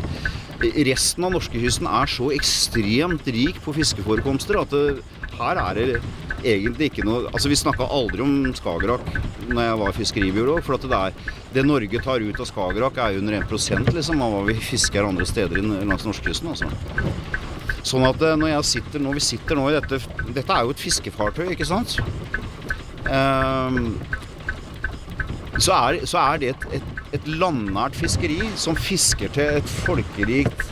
resten 0.88 1.26
av 1.28 1.34
norskekysten 1.36 1.90
er 1.92 2.08
så 2.08 2.30
ekstremt 2.36 3.28
rik 3.36 3.60
på 3.66 3.76
fiskeforekomster 3.76 4.62
at 4.62 4.72
det, 4.72 5.02
her 5.40 5.62
er 5.64 5.80
det 5.80 6.00
egentlig 6.40 6.90
ikke 6.90 7.04
noe 7.08 7.30
Altså 7.34 7.50
Vi 7.52 7.58
snakka 7.60 7.88
aldri 7.92 8.24
om 8.24 8.36
Skagerrak 8.56 9.08
når 9.50 9.64
jeg 9.66 9.80
var 9.82 9.96
fiskeribiolog. 9.98 10.62
For 10.66 10.78
det, 10.78 11.00
er, 11.00 11.34
det 11.56 11.66
Norge 11.66 12.04
tar 12.06 12.22
ut 12.22 12.40
av 12.44 12.50
Skagerrak 12.50 13.00
er 13.02 13.18
under 13.20 13.40
1 13.40 13.90
liksom, 13.96 14.22
av 14.22 14.36
hva 14.36 14.44
vi 14.52 14.58
fisker 14.62 15.08
andre 15.08 15.26
steder 15.26 15.64
langs 15.64 16.06
norskekysten. 16.06 16.54
Altså. 16.54 16.70
Sånn 17.88 18.06
at 18.06 18.22
når 18.22 18.54
når, 18.54 18.62
sitter, 18.68 19.02
nå 19.02 19.16
vi 19.16 19.24
sitter 19.24 19.58
nå 19.58 19.70
i 19.72 19.76
dette 19.78 20.02
Dette 20.36 20.54
er 20.54 20.68
jo 20.68 20.76
et 20.76 20.84
fiskefartøy, 20.84 21.48
ikke 21.56 21.68
sant? 21.68 21.98
Um, 23.10 23.96
så, 25.58 25.74
er, 25.74 26.04
så 26.06 26.20
er 26.22 26.42
det 26.44 26.52
et, 26.54 26.66
et 26.78 27.00
et 27.16 27.30
landnært 27.30 27.98
fiskeri 27.98 28.40
som 28.60 28.78
fisker 28.78 29.32
til 29.34 29.60
et 29.60 29.72
folkerikt 29.86 30.66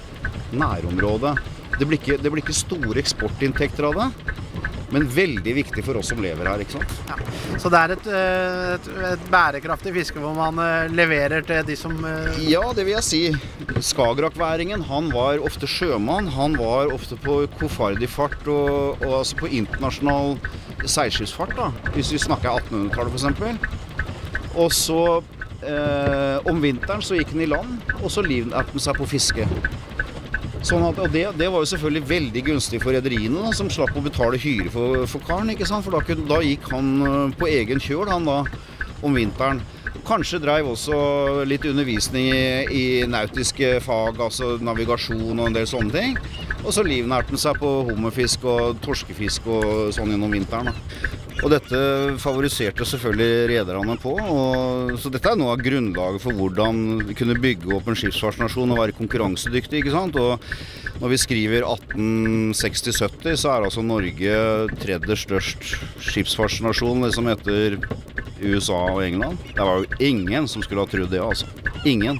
nærområde. 0.56 1.34
Det 1.78 1.86
blir, 1.86 1.98
ikke, 2.00 2.18
det 2.22 2.32
blir 2.32 2.44
ikke 2.44 2.56
store 2.56 3.02
eksportinntekter 3.02 3.90
av 3.90 3.98
det, 3.98 4.36
Men 4.94 5.08
veldig 5.12 5.54
viktig 5.58 5.84
for 5.84 6.00
oss 6.00 6.12
som 6.14 6.22
lever 6.24 6.48
her, 6.48 6.62
ikke 6.64 6.78
sant. 6.78 6.94
Ja. 7.10 7.18
Så 7.60 7.72
det 7.74 7.80
er 7.82 7.94
et, 7.98 8.06
eh, 8.08 8.68
et, 8.78 8.90
et 9.10 9.26
bærekraftig 9.32 9.92
fiske 9.98 10.22
hvor 10.24 10.36
man 10.38 10.62
eh, 10.64 10.94
leverer 10.96 11.44
til 11.48 11.66
de 11.68 11.76
som 11.80 11.98
eh, 12.08 12.40
Ja, 12.48 12.64
det 12.76 12.86
vil 12.88 12.96
jeg 12.96 13.08
si. 13.08 13.22
Skagerrakværingen 13.84 14.86
han 14.88 15.12
var 15.12 15.44
ofte 15.44 15.68
sjømann. 15.68 16.32
Han 16.38 16.56
var 16.60 16.94
ofte 16.96 17.20
på 17.20 17.42
kofardig 17.60 18.08
fart 18.12 18.40
og, 18.48 19.04
og 19.04 19.20
altså 19.20 19.42
på 19.44 19.52
internasjonal 19.60 20.38
seilskipsfart, 20.88 21.58
da. 21.58 21.72
Hvis 21.98 22.14
vi 22.16 22.22
snakker 22.24 22.62
1800-tallet 22.70 23.18
f.eks. 23.18 23.84
Og 24.58 24.72
så 24.74 25.02
eh, 25.68 26.48
om 26.48 26.64
vinteren 26.64 27.04
så 27.04 27.20
gikk 27.20 27.36
han 27.36 27.44
i 27.44 27.52
land, 27.52 27.76
og 28.00 28.10
så 28.14 28.24
livnærte 28.26 28.74
han 28.74 28.88
seg 28.88 28.98
på 28.98 29.10
fiske. 29.10 29.48
Sånn 30.66 30.84
at, 30.88 30.98
og 31.00 31.12
det, 31.14 31.24
det 31.38 31.48
var 31.54 31.62
jo 31.62 31.70
selvfølgelig 31.70 32.10
veldig 32.10 32.44
gunstig 32.50 32.82
for 32.84 32.96
rederiene, 32.96 33.52
som 33.56 33.70
slapp 33.72 33.96
å 33.96 34.04
betale 34.04 34.40
hyre 34.42 34.72
for, 34.74 35.06
for 35.10 35.24
karen. 35.28 35.52
ikke 35.54 35.68
sant? 35.70 35.86
For 35.86 35.96
da, 35.96 36.02
kunne, 36.06 36.28
da 36.30 36.42
gikk 36.44 36.70
han 36.74 36.94
eh, 37.06 37.36
på 37.38 37.50
egen 37.52 37.82
kjøl 37.84 38.10
han 38.12 38.28
da, 38.28 38.42
om 39.06 39.18
vinteren. 39.18 39.62
Kanskje 40.08 40.40
dreiv 40.42 40.70
også 40.72 40.98
litt 41.48 41.66
undervisning 41.68 42.30
i, 42.32 42.42
i 42.72 42.84
nautiske 43.10 43.78
fag, 43.84 44.20
altså 44.24 44.56
navigasjon 44.64 45.36
og 45.36 45.46
en 45.50 45.58
del 45.58 45.70
sånne 45.70 45.94
ting. 45.94 46.20
Og 46.64 46.74
så 46.76 46.84
livnærte 46.86 47.36
han 47.36 47.42
seg 47.42 47.62
på 47.62 47.72
hummerfisk 47.92 48.48
og 48.48 48.82
torskefisk 48.86 49.48
og 49.52 49.94
sånn 49.96 50.16
gjennom 50.16 50.34
vinteren. 50.36 50.72
da. 50.72 51.27
Og 51.46 51.52
dette 51.54 51.80
favoriserte 52.22 52.86
selvfølgelig 52.88 53.50
rederne 53.52 53.96
på. 54.02 54.16
Og, 54.18 54.96
så 55.02 55.12
dette 55.14 55.30
er 55.30 55.38
noe 55.38 55.54
av 55.54 55.62
grunnlaget 55.62 56.24
for 56.24 56.38
hvordan 56.38 57.06
vi 57.08 57.18
kunne 57.18 57.38
bygge 57.42 57.76
opp 57.78 57.90
en 57.92 58.00
skipsfartsnasjon 58.00 58.74
og 58.74 58.82
være 58.82 58.98
konkurransedyktig. 58.98 59.84
ikke 59.84 59.94
sant? 59.94 60.18
Og 60.18 60.42
når 61.02 61.14
vi 61.14 61.22
skriver 61.22 61.68
1860-70, 61.68 63.38
så 63.38 63.54
er 63.54 63.68
altså 63.70 63.86
Norge 63.86 64.42
tredje 64.82 65.20
størst 65.28 65.72
skipsfartsnasjon 66.10 67.06
liksom 67.06 67.30
etter 67.30 67.78
USA 68.42 68.82
og 68.96 69.04
England. 69.06 69.38
Det 69.54 69.62
var 69.62 69.84
jo 69.84 70.04
ingen 70.10 70.50
som 70.50 70.66
skulle 70.66 70.84
ha 70.84 70.90
trodd 70.90 71.14
det, 71.14 71.22
altså. 71.22 71.50
Ingen. 71.86 72.18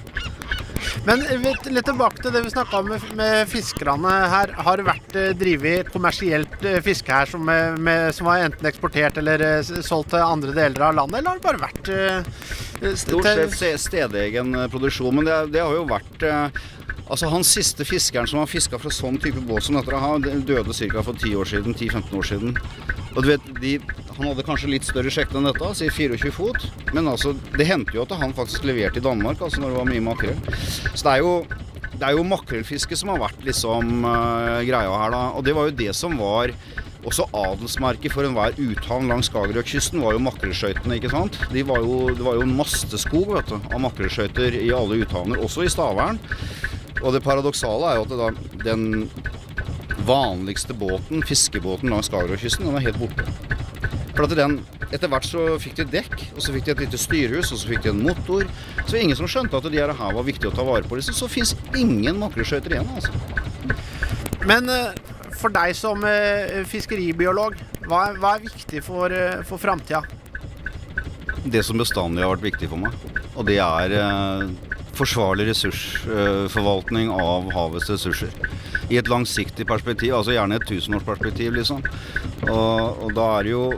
Men 1.06 1.22
litt, 1.42 1.62
tilbake 1.88 2.22
til 2.22 2.34
det 2.34 2.42
vi 2.44 2.52
snakka 2.52 2.80
om 2.82 2.88
med, 2.92 3.04
med 3.18 3.48
fiskerne 3.50 4.12
her. 4.32 4.52
Har 4.66 4.80
det 4.80 4.86
vært 4.88 5.16
eh, 5.18 5.30
drevet 5.38 5.90
kommersielt 5.94 6.64
eh, 6.66 6.78
fiske 6.84 7.12
her 7.12 7.30
som, 7.30 7.48
eh, 7.52 7.76
med, 7.78 8.10
som 8.16 8.28
var 8.28 8.44
enten 8.46 8.68
eksportert 8.70 9.18
eller 9.22 9.44
solgt 9.64 10.12
til 10.14 10.24
andre 10.24 10.54
deler 10.56 10.88
av 10.90 10.96
landet, 10.98 11.20
eller 11.20 11.30
har 11.30 11.40
det 11.40 11.46
bare 11.48 11.64
vært 11.68 12.96
Stort 12.98 13.26
sett 13.26 13.54
ste- 13.56 13.78
stedegen 13.82 14.52
produksjon, 14.70 15.16
men 15.18 15.26
det, 15.26 15.38
det 15.56 15.64
har 15.64 15.72
jo 15.74 15.82
vært 15.90 16.22
Altså 17.08 17.30
Han 17.32 17.46
siste 17.46 17.86
fiskeren 17.88 18.28
som 18.28 18.42
har 18.42 18.50
fiska 18.50 18.78
fra 18.80 18.92
sånn 18.92 19.16
type 19.22 19.40
båt 19.48 19.64
som 19.66 19.78
dette, 19.78 19.96
han 19.96 20.24
døde 20.48 20.74
ca. 20.76 21.02
for 21.02 21.14
10 21.16 21.36
år 21.40 21.48
siden, 21.48 21.74
10-15 21.74 22.18
år 22.18 22.28
siden. 22.30 22.58
Og 23.16 23.22
du 23.24 23.30
vet, 23.32 23.46
de, 23.62 23.78
Han 24.18 24.28
hadde 24.32 24.44
kanskje 24.46 24.72
litt 24.72 24.84
større 24.84 25.10
sjekk 25.14 25.32
enn 25.38 25.46
dette, 25.46 25.70
si 25.78 25.88
24 25.88 26.32
fot. 26.34 26.68
Men 26.92 27.08
altså, 27.08 27.32
det 27.56 27.68
hendte 27.68 27.94
jo 27.96 28.04
at 28.04 28.16
han 28.18 28.34
faktisk 28.34 28.66
leverte 28.66 28.98
i 28.98 29.04
Danmark 29.04 29.40
altså 29.40 29.62
når 29.62 29.72
det 29.72 29.78
var 29.78 29.90
mye 29.92 30.04
makrell. 30.04 30.40
Så 30.92 31.06
det 31.06 31.12
er 31.14 31.22
jo 31.22 31.32
det 31.98 32.12
jo 32.14 32.26
makrellfiske 32.26 32.96
som 32.98 33.10
har 33.12 33.22
vært 33.24 33.40
liksom 33.46 34.04
uh, 34.06 34.60
greia 34.66 34.98
her, 35.02 35.14
da. 35.14 35.22
Og 35.34 35.46
det 35.46 35.54
var 35.56 35.68
jo 35.68 35.78
det 35.80 35.94
som 35.98 36.14
var 36.20 36.52
også 37.08 37.28
adelsmerket 37.34 38.12
for 38.12 38.26
enhver 38.26 38.56
uthavn 38.58 39.08
langs 39.10 39.30
Skagerrakkysten 39.30 40.02
var 40.02 40.14
jo 40.14 40.22
makrellskøytene, 40.22 40.98
ikke 40.98 41.12
sant. 41.12 41.38
De 41.54 41.62
var 41.66 41.82
jo, 41.82 42.08
det 42.14 42.24
var 42.26 42.38
jo 42.38 42.44
en 42.46 42.56
masteskog 42.58 43.32
vet 43.36 43.50
du, 43.50 43.56
av 43.70 43.82
makrellskøyter 43.82 44.58
i 44.60 44.70
alle 44.74 45.00
uthavner, 45.04 45.42
også 45.42 45.66
i 45.66 45.72
Stavern. 45.72 46.20
Og 47.02 47.14
det 47.14 47.22
paradoksale 47.24 47.92
er 47.92 48.00
jo 48.00 48.06
at 48.06 48.16
da, 48.18 48.30
den 48.64 49.10
vanligste 50.08 50.74
båten, 50.78 51.22
fiskebåten 51.26 51.92
langs 51.92 52.08
Skagerrakkysten, 52.10 52.66
den 52.66 52.78
er 52.78 52.86
helt 52.88 53.00
borte. 53.00 53.26
For 54.16 54.26
at 54.26 54.34
den, 54.38 54.60
Etter 54.88 55.10
hvert 55.12 55.26
så 55.28 55.42
fikk 55.60 55.82
de 55.82 55.84
dekk, 55.92 56.14
og 56.32 56.40
så 56.40 56.52
fikk 56.54 56.64
de 56.64 56.72
et 56.72 56.78
lite 56.86 56.98
styrhus, 57.00 57.50
og 57.52 57.58
så 57.60 57.68
fikk 57.68 57.82
de 57.84 57.90
en 57.92 57.98
motor. 58.06 58.46
Så 58.88 58.96
ingen 58.96 59.18
som 59.18 59.28
skjønte 59.28 59.58
at 59.58 59.66
de 59.68 59.76
her 59.76 59.92
var 59.92 60.24
viktig 60.24 60.48
å 60.48 60.54
ta 60.54 60.64
vare 60.64 60.88
på. 60.88 60.96
Liksom. 60.96 61.16
Så 61.16 61.28
fins 61.28 61.52
ingen 61.76 62.16
makrellskøyter 62.22 62.72
igjen. 62.72 62.88
altså. 62.96 63.12
Men 64.48 64.70
eh, 64.72 64.96
for 65.36 65.52
deg 65.52 65.76
som 65.76 66.06
eh, 66.08 66.62
fiskeribiolog, 66.68 67.58
hva 67.84 68.06
er, 68.08 68.16
hva 68.22 68.32
er 68.36 68.46
viktig 68.46 68.80
for, 68.84 69.12
uh, 69.12 69.42
for 69.48 69.60
framtida? 69.60 70.02
Det 71.44 71.60
som 71.64 71.78
bestandig 71.80 72.24
har 72.24 72.32
vært 72.34 72.48
viktig 72.48 72.68
for 72.72 72.80
meg, 72.80 72.96
og 73.34 73.46
det 73.48 73.60
er 73.62 73.94
eh, 74.00 74.67
forsvarlig 74.98 75.48
ressursforvaltning 75.50 77.12
av 77.14 77.48
havets 77.54 77.90
ressurser. 77.92 78.34
I 78.88 78.98
et 79.00 79.10
langsiktig 79.10 79.66
perspektiv, 79.68 80.14
altså 80.16 80.34
gjerne 80.34 80.58
et 80.58 80.66
tusenårsperspektiv, 80.68 81.54
liksom. 81.58 81.84
Og, 82.48 83.04
og 83.04 83.14
da 83.16 83.30
er 83.38 83.48
det 83.48 83.54
jo 83.54 83.68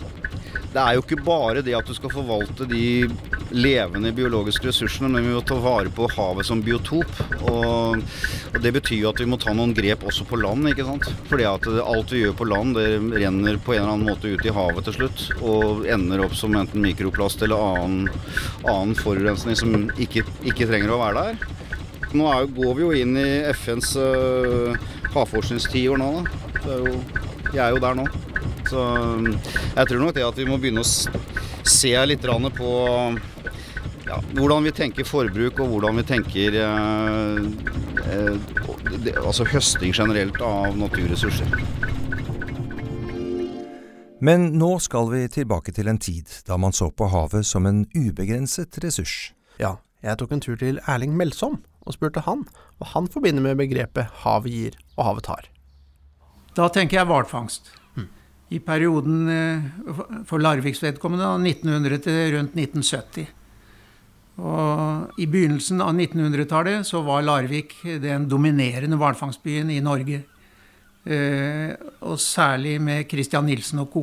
Det 0.71 0.79
er 0.79 0.95
jo 0.95 1.03
ikke 1.03 1.25
bare 1.27 1.63
det 1.67 1.75
at 1.75 1.89
du 1.89 1.95
skal 1.97 2.13
forvalte 2.15 2.67
de 2.71 3.09
levende 3.51 4.13
biologiske 4.15 4.69
ressursene, 4.69 5.09
men 5.11 5.27
vi 5.27 5.35
må 5.35 5.41
ta 5.47 5.57
vare 5.61 5.91
på 5.95 6.09
havet 6.15 6.47
som 6.47 6.63
biotop. 6.65 7.11
Og, 7.51 8.01
og 8.53 8.59
det 8.63 8.73
betyr 8.77 9.03
jo 9.03 9.11
at 9.13 9.23
vi 9.23 9.29
må 9.31 9.39
ta 9.41 9.55
noen 9.57 9.75
grep 9.77 10.05
også 10.07 10.27
på 10.29 10.39
land, 10.41 10.69
ikke 10.71 10.87
sant. 10.87 11.09
Fordi 11.31 11.47
at 11.51 11.69
alt 11.83 12.15
vi 12.15 12.25
gjør 12.25 12.37
på 12.39 12.49
land, 12.51 12.79
det 12.79 13.21
renner 13.23 13.61
på 13.63 13.75
en 13.75 13.83
eller 13.83 13.95
annen 13.95 14.11
måte 14.11 14.31
ut 14.31 14.47
i 14.47 14.55
havet 14.55 14.87
til 14.89 14.99
slutt. 15.01 15.27
Og 15.41 15.87
ender 15.91 16.25
opp 16.27 16.37
som 16.39 16.57
enten 16.59 16.85
mikroplast 16.85 17.43
eller 17.47 17.65
annen, 17.81 18.11
annen 18.65 18.97
forurensning 18.99 19.59
som 19.59 19.91
ikke, 20.01 20.25
ikke 20.47 20.71
trenger 20.71 20.95
å 20.95 21.03
være 21.03 21.27
der. 21.27 21.59
Nå 22.11 22.27
er, 22.27 22.49
går 22.57 22.73
vi 22.75 22.83
jo 22.83 22.95
inn 22.99 23.15
i 23.21 23.29
FNs 23.55 23.93
uh, 23.95 24.75
havforskningstiår 25.15 26.01
nå, 26.01 26.09
da. 26.17 26.41
Er 26.61 26.89
jo, 26.89 26.97
jeg 27.55 27.63
er 27.65 27.77
jo 27.77 27.83
der 27.83 27.99
nå. 27.99 28.07
Så 28.71 28.83
um, 28.83 29.29
jeg 29.31 29.91
tror 29.91 30.03
nok 30.03 30.17
det 30.17 30.27
at 30.27 30.39
vi 30.39 30.47
må 30.49 30.59
begynne 30.59 30.83
å 30.83 30.91
s- 31.67 31.85
jeg 31.85 32.09
litt 32.09 32.23
på 32.23 32.71
ja, 34.07 34.17
hvordan 34.35 34.65
vi 34.65 34.71
tenker 34.75 35.05
forbruk 35.07 35.61
og 35.61 35.69
hvordan 35.75 35.97
vi 36.01 36.03
tenker 36.03 36.57
eh, 36.61 37.41
eh, 38.11 38.37
det, 39.05 39.15
altså 39.21 39.45
høsting 39.47 39.93
generelt 39.95 40.41
av 40.41 40.77
naturressurser. 40.77 41.47
Men 44.21 44.51
nå 44.61 44.75
skal 44.85 45.09
vi 45.15 45.23
tilbake 45.33 45.73
til 45.73 45.89
en 45.89 45.99
tid 45.99 46.29
da 46.47 46.59
man 46.61 46.73
så 46.77 46.91
på 46.93 47.07
havet 47.09 47.47
som 47.49 47.65
en 47.67 47.87
ubegrenset 47.97 48.77
ressurs. 48.85 49.33
Ja, 49.61 49.79
jeg 50.05 50.19
tok 50.21 50.33
en 50.37 50.41
tur 50.45 50.57
til 50.61 50.81
Erling 50.89 51.15
Melsom 51.17 51.63
og 51.87 51.95
spurte 51.97 52.21
han 52.27 52.43
hva 52.81 52.91
han 52.93 53.09
forbinder 53.09 53.41
med 53.45 53.57
begrepet 53.63 54.11
havet 54.25 54.53
gir 54.53 54.77
og 54.99 55.07
havet 55.09 55.25
tar. 55.25 55.49
Da 56.57 56.69
tenker 56.69 56.99
jeg 57.01 57.09
hvalfangst. 57.09 57.71
I 58.51 58.59
perioden 58.59 59.29
eh, 59.31 59.67
for 60.27 60.43
Larviks 60.43 60.83
vedkommende 60.83 61.27
av 61.27 61.39
1900 61.39 62.01
til 62.03 62.19
rundt 62.35 62.57
1970. 62.59 63.29
Og 64.41 65.21
I 65.21 65.27
begynnelsen 65.31 65.83
av 65.85 65.93
1900-tallet 65.95 66.89
så 66.89 67.03
var 67.07 67.23
Larvik 67.27 67.77
den 68.03 68.27
dominerende 68.31 68.99
hvalfangstbyen 68.99 69.71
i 69.71 69.79
Norge. 69.85 70.23
Eh, 71.05 71.71
og 72.03 72.19
særlig 72.19 72.81
med 72.83 73.07
Christian 73.11 73.47
Nilsen 73.47 73.85
og 73.85 73.93
co. 73.93 74.03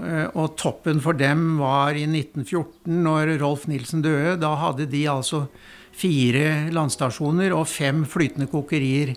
Eh, 0.00 0.26
og 0.32 0.56
toppen 0.58 0.98
for 1.04 1.14
dem 1.14 1.60
var 1.60 1.94
i 1.94 2.08
1914, 2.08 2.96
når 3.04 3.36
Rolf 3.44 3.68
Nilsen 3.70 4.02
døde. 4.02 4.34
Da 4.42 4.56
hadde 4.64 4.88
de 4.90 5.04
altså 5.12 5.44
fire 5.94 6.72
landstasjoner 6.74 7.54
og 7.54 7.68
fem 7.70 8.02
flytende 8.08 8.50
kokerier 8.50 9.14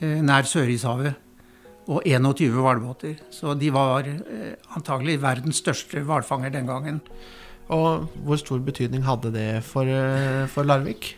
nær 0.00 0.46
Sørishavet. 0.48 1.18
Og 1.88 2.04
21 2.06 2.52
hvalbåter. 2.60 3.16
Så 3.30 3.54
de 3.58 3.70
var 3.74 4.06
eh, 4.06 4.54
antagelig 4.76 5.20
verdens 5.22 5.62
største 5.62 6.04
hvalfanger 6.06 6.52
den 6.54 6.68
gangen. 6.68 7.00
Og 7.70 8.10
hvor 8.26 8.38
stor 8.40 8.60
betydning 8.66 9.06
hadde 9.06 9.32
det 9.34 9.64
for, 9.64 9.86
eh, 9.86 10.46
for 10.50 10.66
Larvik? 10.66 11.14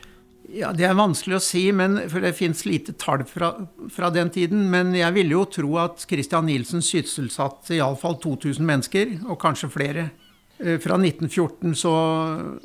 Ja, 0.52 0.72
Det 0.72 0.84
er 0.84 0.94
vanskelig 0.94 1.38
å 1.38 1.40
si, 1.40 1.72
men, 1.72 1.96
for 2.12 2.20
det 2.20 2.34
fins 2.36 2.66
lite 2.66 2.92
tall 2.92 3.24
fra, 3.24 3.54
fra 3.88 4.10
den 4.10 4.28
tiden. 4.30 4.68
Men 4.70 4.92
jeg 4.94 5.14
ville 5.14 5.32
jo 5.32 5.44
tro 5.48 5.78
at 5.80 6.04
Christian 6.08 6.46
Nielsen 6.46 6.84
sysselsatte 6.84 7.78
iallfall 7.78 8.18
2000 8.20 8.66
mennesker, 8.66 9.14
og 9.28 9.40
kanskje 9.40 9.70
flere. 9.72 10.10
Eh, 10.58 10.78
Fra 10.78 10.98
1914 10.98 11.74
så, 11.74 11.94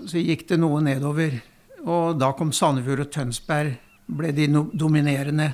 så 0.05 0.19
gikk 0.19 0.47
det 0.49 0.59
noe 0.59 0.81
nedover. 0.83 1.39
Og 1.87 2.17
da 2.19 2.33
kom 2.35 2.51
Sandefjord 2.51 3.05
og 3.05 3.11
Tønsberg, 3.13 3.77
ble 4.07 4.31
de 4.35 4.47
no 4.51 4.65
dominerende. 4.73 5.53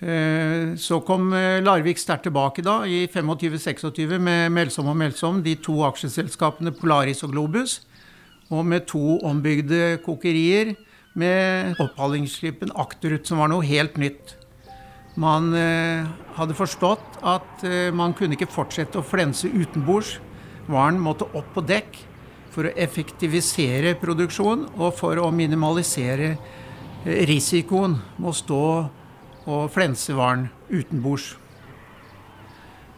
Eh, 0.00 0.76
Så 0.76 1.00
kom 1.04 1.32
eh, 1.36 1.60
Larvik 1.60 1.98
sterkt 2.00 2.24
tilbake 2.24 2.64
da, 2.64 2.80
i 2.88 3.04
25-26 3.06 4.16
med 4.18 4.52
Melsom 4.52 4.88
og 4.88 4.96
Melsom, 4.96 5.42
de 5.44 5.58
to 5.60 5.82
aksjeselskapene 5.84 6.72
Polaris 6.72 7.20
og 7.26 7.34
Globus. 7.34 7.82
Og 8.50 8.64
med 8.66 8.86
to 8.88 9.18
ombygde 9.28 10.00
kokerier 10.02 10.72
med 11.14 11.76
opphallingsskipen 11.82 12.72
Akterut, 12.80 13.28
som 13.28 13.42
var 13.42 13.50
noe 13.52 13.66
helt 13.66 13.98
nytt. 14.00 14.38
Man 15.20 15.52
eh, 15.58 16.08
hadde 16.38 16.56
forstått 16.56 17.20
at 17.26 17.64
man 17.92 18.14
kunne 18.16 18.38
ikke 18.38 18.48
fortsette 18.48 18.98
å 18.98 19.04
flense 19.04 19.50
utenbords. 19.50 20.16
Varen 20.70 21.00
måtte 21.02 21.28
opp 21.36 21.50
på 21.52 21.64
dekk 21.66 21.98
for 22.54 22.66
å 22.66 22.72
effektivisere 22.72 23.92
produksjon 24.00 24.64
og 24.78 24.94
for 24.96 25.20
å 25.20 25.28
minimalisere 25.34 26.32
risikoen 27.04 27.98
med 28.16 28.30
å 28.32 28.34
stå 28.36 28.62
og 29.50 29.70
flensevaren 29.74 30.48
utenbords. 30.70 31.34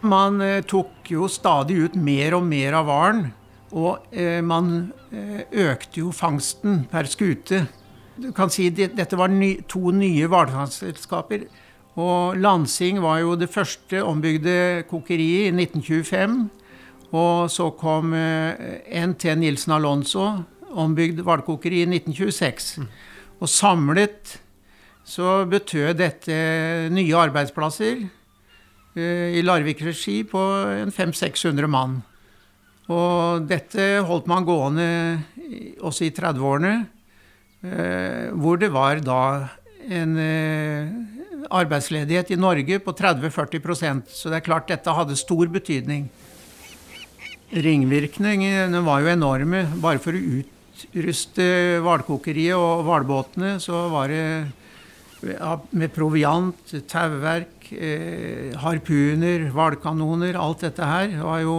Man 0.03 0.41
eh, 0.43 0.63
tok 0.67 1.07
jo 1.13 1.29
stadig 1.31 1.79
ut 1.85 1.95
mer 1.95 2.35
og 2.39 2.47
mer 2.49 2.79
av 2.81 2.91
varen, 2.91 3.31
Og 3.73 4.05
eh, 4.13 4.43
man 4.45 4.93
eh, 5.13 5.47
økte 5.49 6.03
jo 6.03 6.11
fangsten 6.13 6.83
per 6.91 7.07
skute. 7.09 7.63
Du 8.21 8.33
kan 8.37 8.51
si 8.51 8.69
det, 8.69 8.91
Dette 8.99 9.17
var 9.17 9.33
to 9.69 9.91
nye 9.97 10.29
hvalfangstselskaper. 10.29 11.47
Og 11.97 12.37
Lansing 12.37 13.01
var 13.01 13.21
jo 13.21 13.37
det 13.37 13.49
første 13.49 14.03
ombygde 14.05 14.85
kokeriet 14.91 15.49
i 15.49 15.65
1925. 15.65 16.51
Og 17.13 17.49
så 17.53 17.71
kom 17.71 18.13
NT 18.13 19.25
Nilsen 19.37 19.73
Alonso, 19.73 20.45
ombygd 20.69 21.21
hvalkokeri 21.25 21.83
i 21.85 21.89
1926. 21.89 22.85
Og 23.41 23.49
samlet 23.49 24.42
så 25.05 25.43
betød 25.51 25.99
dette 25.99 26.37
nye 26.95 27.19
arbeidsplasser 27.19 28.05
eh, 28.05 29.39
i 29.39 29.43
Larvik 29.45 29.83
regi 29.85 30.23
på 30.29 30.41
en 30.79 30.93
500-600 30.95 31.71
mann. 31.71 32.01
Og 32.93 33.47
dette 33.49 34.03
holdt 34.07 34.29
man 34.31 34.47
gående 34.47 34.87
også 35.83 36.07
i 36.07 36.15
30-årene, 36.15 36.75
eh, 37.67 38.31
hvor 38.35 38.61
det 38.61 38.73
var 38.75 39.03
da 39.03 39.23
en 39.91 40.17
eh, 40.21 40.93
arbeidsledighet 41.53 42.33
i 42.33 42.39
Norge 42.39 42.79
på 42.83 42.95
30-40% 42.95 44.13
Så 44.15 44.31
det 44.31 44.39
er 44.39 44.47
klart 44.47 44.71
dette 44.71 44.95
hadde 44.95 45.19
stor 45.19 45.51
betydning. 45.51 46.09
Ringvirkningene 47.53 48.81
var 48.87 49.03
jo 49.03 49.13
enorme. 49.13 49.67
Bare 49.83 50.01
for 50.01 50.17
å 50.17 50.23
utruste 50.41 51.45
hvalkokeriet 51.85 52.57
og 52.57 52.87
hvalbåtene, 52.87 53.59
så 53.61 53.87
var 53.93 54.09
det 54.09 54.25
med 55.23 55.93
proviant, 55.95 56.75
tauverk, 56.91 57.69
eh, 57.73 58.53
harpuner, 58.59 59.49
hvalkanoner, 59.55 60.39
alt 60.39 60.67
dette 60.67 60.87
her 60.87 61.17
var 61.23 61.41
jo 61.45 61.57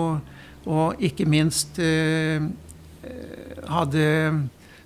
Og 0.64 1.02
ikke 1.04 1.26
minst 1.28 1.80
eh, 1.84 2.40
hadde 3.68 4.06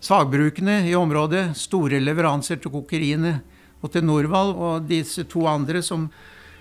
sagbrukene 0.02 0.80
i 0.90 0.96
området 0.98 1.52
store 1.58 2.00
leveranser 2.02 2.58
til 2.62 2.74
kokeriene 2.74 3.36
og 3.84 3.92
til 3.94 4.06
Norvald. 4.06 4.56
Og 4.58 4.88
disse 4.90 5.28
to 5.30 5.46
andre, 5.50 5.84
som 5.86 6.08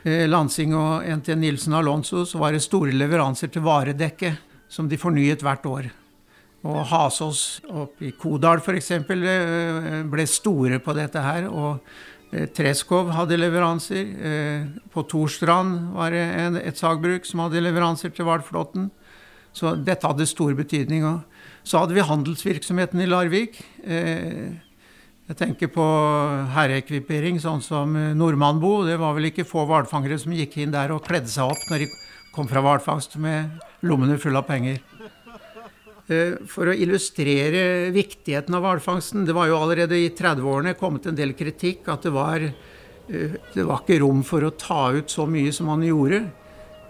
eh, 0.05 0.27
Lansing 0.29 0.75
og 0.77 1.07
NT 1.21 1.33
Nilsen 1.41 1.77
Alonso, 1.79 2.25
så 2.25 2.43
var 2.43 2.53
det 2.53 2.65
store 2.65 2.93
leveranser 2.93 3.53
til 3.53 3.65
varedekket, 3.65 4.43
som 4.69 4.89
de 4.89 4.99
fornyet 5.01 5.45
hvert 5.47 5.67
år. 5.67 5.89
Og 6.67 6.83
Hasås 6.91 7.61
oppe 7.71 8.09
i 8.09 8.13
Kodal 8.19 8.59
f.eks. 8.63 8.91
ble 9.07 10.27
store 10.27 10.81
på 10.83 10.95
dette 10.97 11.23
her. 11.23 11.47
og 11.49 11.81
eh, 12.35 12.49
Treskov 12.57 13.13
hadde 13.15 13.39
leveranser. 13.39 14.13
eh, 14.19 14.67
På 14.93 15.05
Torstrand 15.09 15.93
var 15.95 16.11
det 16.11 16.63
et 16.67 16.79
sagbruk 16.81 17.25
som 17.29 17.45
hadde 17.47 17.63
leveranser 17.63 18.11
til 18.15 18.27
hvalflåten. 18.27 18.91
Så 19.57 19.73
dette 19.81 20.05
hadde 20.07 20.27
stor 20.29 20.53
betydning. 20.59 21.07
Så 21.65 21.81
hadde 21.81 21.97
vi 21.97 22.05
handelsvirksomheten 22.05 23.01
i 23.01 23.11
Larvik. 23.11 23.61
Eh, 23.85 24.63
Jeg 25.27 25.37
tenker 25.41 25.67
på 25.75 25.83
herreekvipering, 26.55 27.41
sånn 27.43 27.63
som 27.65 27.97
eh, 27.99 28.13
Nordmannbo. 28.15 28.85
Det 28.87 28.95
var 29.01 29.17
vel 29.17 29.31
ikke 29.33 29.47
få 29.49 29.65
hvalfangere 29.67 30.19
som 30.23 30.31
gikk 30.37 30.59
inn 30.63 30.71
der 30.75 30.93
og 30.95 31.03
kledde 31.07 31.27
seg 31.33 31.51
opp 31.51 31.65
når 31.71 31.83
de 31.83 31.89
kom 32.37 32.47
fra 32.47 32.61
hvalfangst 32.63 33.17
med 33.19 33.57
lommene 33.83 34.19
fulle 34.23 34.39
av 34.39 34.47
penger. 34.47 34.79
Eh, 36.07 36.37
For 36.47 36.71
å 36.71 36.75
illustrere 36.75 37.91
viktigheten 37.91 38.55
av 38.55 38.63
hvalfangsten 38.63 39.25
Det 39.27 39.35
var 39.35 39.49
jo 39.51 39.59
allerede 39.59 39.99
i 39.99 40.13
30-årene 40.15 40.77
kommet 40.79 41.09
en 41.11 41.19
del 41.19 41.35
kritikk 41.35 41.89
at 41.91 42.07
det 42.07 42.13
var, 42.15 42.45
eh, 42.47 43.35
det 43.55 43.65
var 43.67 43.83
ikke 43.83 44.01
rom 44.05 44.23
for 44.23 44.47
å 44.47 44.55
ta 44.55 44.93
ut 44.95 45.11
så 45.11 45.27
mye 45.27 45.53
som 45.53 45.67
man 45.67 45.83
gjorde. 45.83 46.23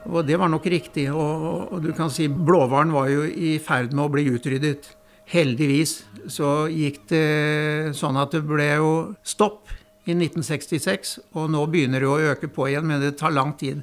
Og 0.06 0.26
det 0.26 0.36
var 0.38 0.48
nok 0.52 0.66
riktig. 0.70 1.08
Og, 1.10 1.72
og 1.72 1.82
du 1.82 1.92
kan 1.96 2.12
si 2.12 2.28
blåhvalen 2.28 2.92
var 2.92 3.08
jo 3.08 3.24
i 3.24 3.56
ferd 3.58 3.92
med 3.96 4.04
å 4.04 4.12
bli 4.12 4.28
utryddet. 4.30 4.92
Heldigvis 5.26 6.04
så 6.30 6.68
gikk 6.70 7.08
det 7.10 7.96
sånn 7.98 8.18
at 8.20 8.36
det 8.36 8.44
ble 8.46 8.68
jo 8.76 8.92
stopp 9.26 9.72
i 10.06 10.14
1966, 10.14 11.16
og 11.34 11.48
nå 11.50 11.64
begynner 11.66 12.04
det 12.04 12.06
å 12.06 12.20
øke 12.30 12.46
på 12.54 12.68
igjen, 12.70 12.86
men 12.86 13.02
det 13.02 13.16
tar 13.18 13.34
lang 13.34 13.56
tid. 13.58 13.80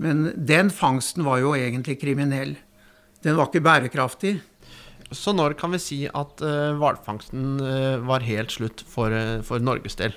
Men 0.00 0.30
den 0.32 0.70
fangsten 0.72 1.26
var 1.26 1.42
jo 1.42 1.52
egentlig 1.52 1.98
kriminell. 2.00 2.54
Den 3.20 3.36
var 3.36 3.50
ikke 3.50 3.64
bærekraftig. 3.66 4.38
Så 5.14 5.32
når 5.36 5.54
kan 5.58 5.70
vi 5.74 5.78
si 5.82 5.98
at 6.06 6.40
eh, 6.42 6.74
hvalfangsten 6.78 7.60
eh, 7.62 7.98
var 8.02 8.24
helt 8.26 8.54
slutt 8.56 8.82
for, 8.90 9.12
eh, 9.14 9.38
for 9.46 9.62
Norges 9.62 9.98
del? 10.00 10.16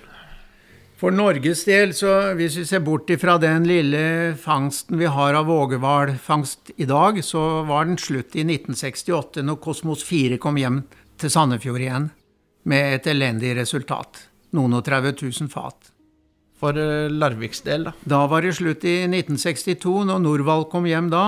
For 0.99 1.15
Norges 1.15 1.61
del, 1.67 1.93
så 1.95 2.33
hvis 2.35 2.57
vi 2.59 2.65
ser 2.67 2.81
bort 2.83 3.11
ifra 3.13 3.37
den 3.39 3.67
lille 3.69 4.33
fangsten 4.35 4.99
vi 4.99 5.07
har 5.07 5.37
av 5.37 5.47
vågehvalfangst 5.47 6.73
i 6.75 6.87
dag, 6.89 7.21
så 7.23 7.63
var 7.69 7.87
den 7.87 8.01
slutt 8.01 8.35
i 8.35 8.43
1968, 8.43 9.45
når 9.45 9.61
Kosmos 9.63 10.03
4 10.03 10.39
kom 10.41 10.59
hjem 10.59 10.81
til 11.21 11.31
Sandefjord 11.31 11.85
igjen, 11.85 12.09
med 12.67 12.97
et 12.97 13.07
elendig 13.13 13.53
resultat. 13.61 14.25
Noen 14.57 14.75
og 14.75 14.83
30 14.89 15.15
000 15.21 15.53
fat. 15.53 15.93
For 16.59 16.75
Larviks 16.75 17.61
del, 17.63 17.85
da? 17.87 17.93
Da 18.03 18.25
var 18.27 18.43
det 18.43 18.57
slutt 18.57 18.83
i 18.83 19.05
1962, 19.05 20.01
når 20.09 20.19
Norvald 20.25 20.67
kom 20.73 20.89
hjem 20.89 21.07
da. 21.13 21.23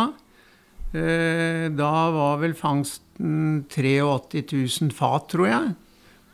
Da 0.91 1.93
var 2.11 2.41
vel 2.41 2.57
fangsten 2.59 3.10
83 3.21 4.51
000 4.81 4.93
fat, 4.95 5.27
tror 5.31 5.49
jeg. 5.49 5.73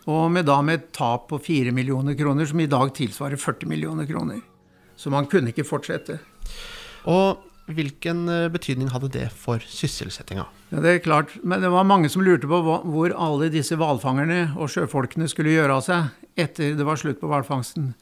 Og 0.08 0.30
med, 0.32 0.48
da 0.48 0.62
med 0.64 0.80
et 0.80 0.92
tap 0.96 1.28
på 1.32 1.40
4 1.44 1.74
millioner 1.76 2.16
kroner, 2.16 2.48
som 2.48 2.62
i 2.64 2.70
dag 2.72 2.94
tilsvarer 2.96 3.40
40 3.40 3.68
millioner 3.68 4.08
kroner. 4.08 4.40
Så 4.96 5.12
man 5.12 5.28
kunne 5.30 5.52
ikke 5.52 5.68
fortsette. 5.68 6.20
Og 7.12 7.44
hvilken 7.68 8.24
eh, 8.32 8.48
betydning 8.52 8.94
hadde 8.94 9.12
det 9.12 9.28
for 9.36 9.60
sysselsettinga? 9.60 10.46
Ja, 10.72 10.80
det 10.84 10.94
er 10.94 11.04
klart, 11.04 11.36
Men 11.44 11.62
det 11.62 11.72
var 11.72 11.84
mange 11.84 12.10
som 12.10 12.24
lurte 12.24 12.48
på 12.48 12.62
hvor 12.64 13.14
alle 13.16 13.52
disse 13.52 13.76
hvalfangerne 13.76 14.54
og 14.56 14.72
sjøfolkene 14.72 15.28
skulle 15.28 15.56
gjøre 15.56 15.76
av 15.80 15.84
seg 15.84 16.40
etter 16.40 16.76
det 16.78 16.86
var 16.88 17.00
slutt 17.00 17.20
på 17.20 17.28
hvalfangsten. 17.28 17.94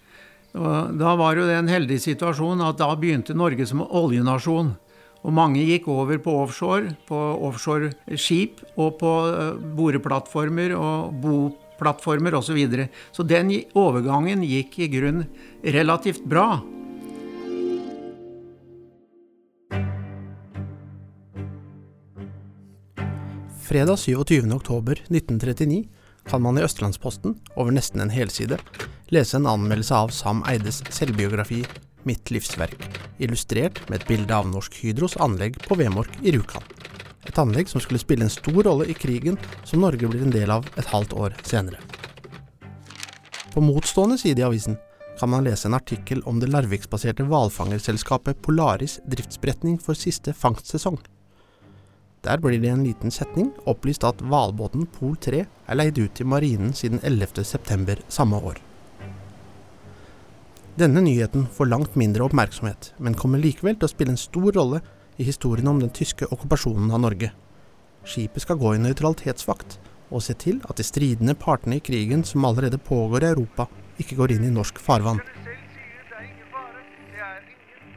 Da 0.55 1.15
var 1.19 1.35
jo 1.35 1.47
det 1.47 1.57
en 1.59 1.71
heldig 1.71 1.97
situasjon 1.99 2.63
at 2.63 2.77
da 2.79 2.93
begynte 2.95 3.35
Norge 3.35 3.65
som 3.67 3.83
oljenasjon. 3.83 4.75
Og 5.25 5.33
mange 5.33 5.63
gikk 5.65 5.87
over 5.89 6.19
på 6.21 6.33
offshore, 6.43 6.93
på 7.09 7.17
offshoreskip 7.47 8.61
og 8.77 8.99
på 8.99 9.13
eh, 9.31 9.63
boreplattformer 9.77 10.75
og 10.77 11.15
boplattformer 11.23 12.37
osv. 12.37 12.51
Så, 12.51 12.57
videre. 12.57 12.87
så 13.11 13.25
den 13.25 13.49
overgangen 13.73 14.45
gikk 14.45 14.77
i 14.85 14.89
grunn 14.93 15.25
relativt 15.65 16.21
bra. 16.29 16.61
Fredag 23.65 23.97
27. 23.97 24.45
oktober 24.53 25.01
1939 25.09 25.87
kan 26.29 26.41
man 26.41 26.57
i 26.57 26.63
Østlandsposten, 26.65 27.33
over 27.57 27.73
nesten 27.73 28.01
en 28.01 28.13
helside, 28.13 28.59
lese 29.13 29.39
en 29.39 29.49
anmeldelse 29.49 29.97
av 30.05 30.13
Sam 30.13 30.45
Eides 30.49 30.83
selvbiografi 30.93 31.63
'Mitt 32.05 32.29
livsverk', 32.29 32.85
illustrert 33.17 33.81
med 33.89 34.01
et 34.01 34.07
bilde 34.07 34.35
av 34.35 34.47
Norsk 34.47 34.77
Hydros 34.83 35.17
anlegg 35.17 35.57
på 35.65 35.75
Vemork 35.75 36.19
i 36.21 36.31
Rjukan. 36.35 36.63
Et 37.25 37.37
anlegg 37.41 37.69
som 37.69 37.81
skulle 37.81 37.99
spille 37.99 38.23
en 38.27 38.33
stor 38.33 38.61
rolle 38.67 38.85
i 38.85 38.93
krigen 38.93 39.39
som 39.63 39.81
Norge 39.81 40.07
blir 40.07 40.21
en 40.21 40.33
del 40.33 40.53
av 40.53 40.67
et 40.77 40.85
halvt 40.85 41.15
år 41.17 41.33
senere. 41.43 41.81
På 43.53 43.63
motstående 43.63 44.17
side 44.21 44.43
i 44.43 44.45
avisen 44.45 44.77
kan 45.19 45.29
man 45.31 45.43
lese 45.47 45.67
en 45.67 45.73
artikkel 45.73 46.21
om 46.29 46.39
det 46.39 46.51
Larviksbaserte 46.51 47.25
hvalfangerselskapet 47.25 48.41
Polaris 48.43 48.99
driftsberetning 49.07 49.79
for 49.81 49.97
siste 49.97 50.33
fangstsesong. 50.33 50.99
Der 52.25 52.41
blir 52.41 52.59
det 52.59 52.67
i 52.67 52.73
en 52.73 52.83
liten 52.83 53.13
setning 53.13 53.51
opplyst 53.69 54.03
at 54.03 54.21
hvalbåten 54.21 54.87
Pol 54.97 55.15
3 55.21 55.43
er 55.45 55.77
leid 55.77 55.99
ut 56.01 56.15
til 56.17 56.29
marinen 56.29 56.73
siden 56.73 56.99
11. 57.03 57.45
september 57.45 58.01
samme 58.09 58.41
år. 58.41 58.64
Denne 60.75 60.99
nyheten 60.99 61.45
får 61.47 61.69
langt 61.71 61.93
mindre 61.95 62.25
oppmerksomhet, 62.25 62.89
men 62.99 63.15
kommer 63.15 63.39
likevel 63.39 63.77
til 63.79 63.87
å 63.87 63.91
spille 63.93 64.11
en 64.11 64.19
stor 64.19 64.51
rolle 64.57 64.81
i 65.15 65.23
historien 65.23 65.69
om 65.71 65.77
den 65.79 65.91
tyske 65.95 66.27
okkupasjonen 66.27 66.89
av 66.91 66.99
Norge. 66.99 67.29
Skipet 68.03 68.43
skal 68.43 68.59
gå 68.59 68.73
i 68.75 68.81
nøytralitetsvakt 68.83 69.77
og 70.11 70.23
se 70.25 70.35
til 70.35 70.57
at 70.67 70.75
de 70.75 70.83
stridende 70.83 71.35
partene 71.39 71.77
i 71.79 71.83
krigen 71.83 72.25
som 72.27 72.43
allerede 72.43 72.75
pågår 72.75 73.23
i 73.23 73.29
Europa, 73.29 73.69
ikke 74.03 74.17
går 74.19 74.33
inn 74.35 74.49
i 74.49 74.51
norsk 74.51 74.81
farvann. 74.83 75.21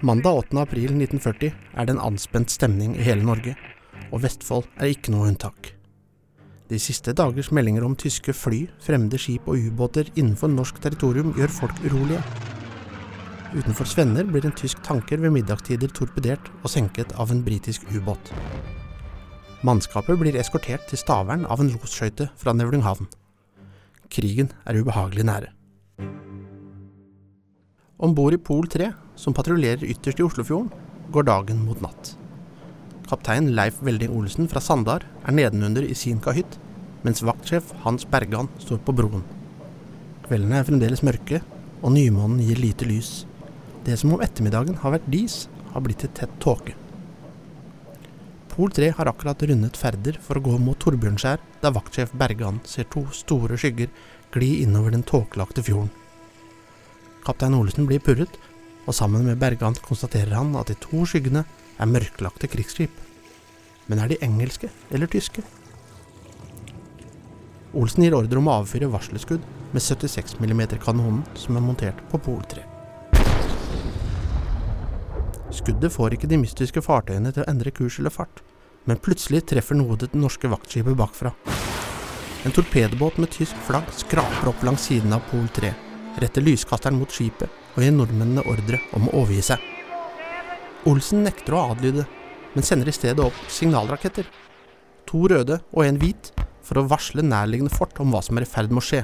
Mandag 0.07 0.45
8. 0.45 0.61
april 0.63 0.95
1940 0.95 1.51
er 1.51 1.89
det 1.89 1.97
en 1.97 2.05
anspent 2.13 2.55
stemning 2.55 2.95
i 2.95 3.03
hele 3.03 3.27
Norge, 3.27 3.57
og 4.13 4.23
Vestfold 4.23 4.71
er 4.79 4.93
ikke 4.95 5.11
noe 5.11 5.33
unntak. 5.33 5.73
De 6.71 6.79
siste 6.79 7.11
dagers 7.17 7.51
meldinger 7.51 7.83
om 7.83 7.99
tyske 7.99 8.31
fly, 8.37 8.69
fremmede 8.85 9.19
skip 9.19 9.51
og 9.51 9.59
ubåter 9.67 10.13
innenfor 10.15 10.53
norsk 10.53 10.79
territorium 10.85 11.35
gjør 11.35 11.51
folk 11.59 11.83
urolige. 11.83 12.23
Utenfor 13.49 13.87
Svenner 13.89 14.27
blir 14.29 14.45
en 14.45 14.53
tysk 14.53 14.83
tanker 14.85 15.23
ved 15.23 15.33
middagstider 15.33 15.89
torpedert 15.97 16.51
og 16.61 16.69
senket 16.69 17.15
av 17.17 17.31
en 17.33 17.41
britisk 17.47 17.87
ubåt. 17.95 18.33
Mannskapet 19.65 20.19
blir 20.21 20.37
eskortert 20.37 20.85
til 20.91 21.01
Stavern 21.01 21.47
av 21.49 21.63
en 21.63 21.71
losskøyte 21.73 22.29
fra 22.37 22.53
Nevlunghavn. 22.53 23.09
Krigen 24.13 24.53
er 24.69 24.77
ubehagelig 24.77 25.25
nære. 25.31 25.49
Om 27.99 28.13
bord 28.15 28.37
i 28.37 28.41
Pol 28.51 28.69
3, 28.69 28.91
som 29.17 29.35
patruljerer 29.35 29.89
ytterst 29.89 30.21
i 30.21 30.27
Oslofjorden, 30.27 30.69
går 31.11 31.27
dagen 31.31 31.65
mot 31.65 31.81
natt. 31.83 32.13
Kaptein 33.09 33.49
Leif 33.57 33.81
Velding 33.81 34.13
Olsen 34.13 34.51
fra 34.53 34.61
Sandar 34.61 35.09
er 35.25 35.35
nedenunder 35.35 35.89
i 35.89 35.97
sin 35.97 36.21
kahytt, 36.21 36.61
mens 37.03 37.25
vaktsjef 37.25 37.73
Hans 37.87 38.05
Bergan 38.05 38.53
står 38.61 38.85
på 38.85 38.93
broen. 39.01 39.25
Kveldene 40.29 40.61
er 40.61 40.69
fremdeles 40.69 41.03
mørke, 41.03 41.41
og 41.81 41.97
nymånen 41.97 42.45
gir 42.45 42.61
lite 42.61 42.85
lys. 42.85 43.25
Det 43.85 43.97
som 43.97 44.13
om 44.15 44.23
ettermiddagen 44.25 44.79
har 44.83 44.97
vært 44.97 45.09
dis, 45.13 45.47
har 45.73 45.85
blitt 45.85 46.03
til 46.03 46.13
tett 46.17 46.35
tåke. 46.43 46.75
Pol 48.59 48.73
3 48.75 48.91
har 48.97 49.07
akkurat 49.07 49.43
rundet 49.47 49.79
Færder 49.79 50.17
for 50.19 50.39
å 50.39 50.43
gå 50.43 50.57
mot 50.59 50.79
Torbjørnskjær, 50.83 51.39
da 51.63 51.71
vaktsjef 51.71 52.11
Bergan 52.19 52.59
ser 52.67 52.89
to 52.91 53.05
store 53.15 53.55
skygger 53.61 53.93
gli 54.35 54.49
innover 54.65 54.91
den 54.95 55.05
tåkelagte 55.07 55.63
fjorden. 55.63 55.93
Kaptein 57.23 57.55
Olesen 57.55 57.87
blir 57.87 58.03
purret, 58.03 58.35
og 58.89 58.97
sammen 58.97 59.27
med 59.29 59.39
Bergan 59.39 59.77
konstaterer 59.85 60.35
han 60.35 60.57
at 60.59 60.73
de 60.73 60.77
to 60.83 61.05
skyggene 61.07 61.45
er 61.79 61.91
mørklagte 61.93 62.51
krigsskip. 62.51 62.95
Men 63.87 64.03
er 64.03 64.11
de 64.11 64.19
engelske 64.25 64.73
eller 64.91 65.11
tyske? 65.13 65.45
Olsen 67.79 68.03
gir 68.03 68.17
ordre 68.17 68.41
om 68.41 68.49
å 68.49 68.59
avfyre 68.63 68.89
varselskudd 68.91 69.45
med 69.75 69.85
76 69.85 70.39
mm-kanonen 70.41 71.23
som 71.37 71.57
er 71.61 71.65
montert 71.65 72.03
på 72.11 72.21
Pol 72.27 72.43
3. 72.49 72.68
Skuddet 75.55 75.93
får 75.95 76.15
ikke 76.15 76.29
de 76.29 76.37
mystiske 76.41 76.83
fartøyene 76.85 77.33
til 77.33 77.45
å 77.45 77.49
endre 77.49 77.73
kurs 77.73 77.97
eller 78.01 78.13
fart, 78.13 78.43
men 78.85 79.01
plutselig 79.01 79.47
treffer 79.49 79.79
noe 79.79 79.97
det 79.97 80.11
norske 80.13 80.49
vaktskipet 80.51 80.97
bakfra. 80.97 81.33
En 82.45 82.55
torpedobåt 82.55 83.17
med 83.19 83.33
tysk 83.33 83.57
flagg 83.67 83.89
skraper 83.97 84.51
opp 84.53 84.63
langs 84.67 84.85
siden 84.91 85.15
av 85.17 85.25
Pol 85.31 85.49
3, 85.57 85.73
retter 86.21 86.45
lyskasteren 86.45 86.99
mot 87.01 87.13
skipet 87.13 87.49
og 87.75 87.83
gir 87.83 87.95
nordmennene 87.97 88.45
ordre 88.51 88.81
om 88.97 89.09
å 89.09 89.15
overgi 89.23 89.47
seg. 89.51 89.65
Olsen 90.89 91.25
nekter 91.25 91.57
å 91.57 91.65
adlyde, 91.73 92.05
men 92.55 92.65
sender 92.65 92.91
i 92.91 92.95
stedet 92.95 93.25
opp 93.25 93.39
signalraketter. 93.53 94.29
To 95.09 95.25
røde 95.33 95.63
og 95.73 95.85
en 95.87 96.01
hvit, 96.01 96.33
for 96.63 96.83
å 96.83 96.89
varsle 96.91 97.25
nærliggende 97.25 97.73
fort 97.73 97.97
om 98.03 98.13
hva 98.13 98.21
som 98.25 98.37
er 98.37 98.45
i 98.45 98.51
ferd 98.51 98.69
med 98.69 98.83
å 98.83 98.85
skje. 98.85 99.01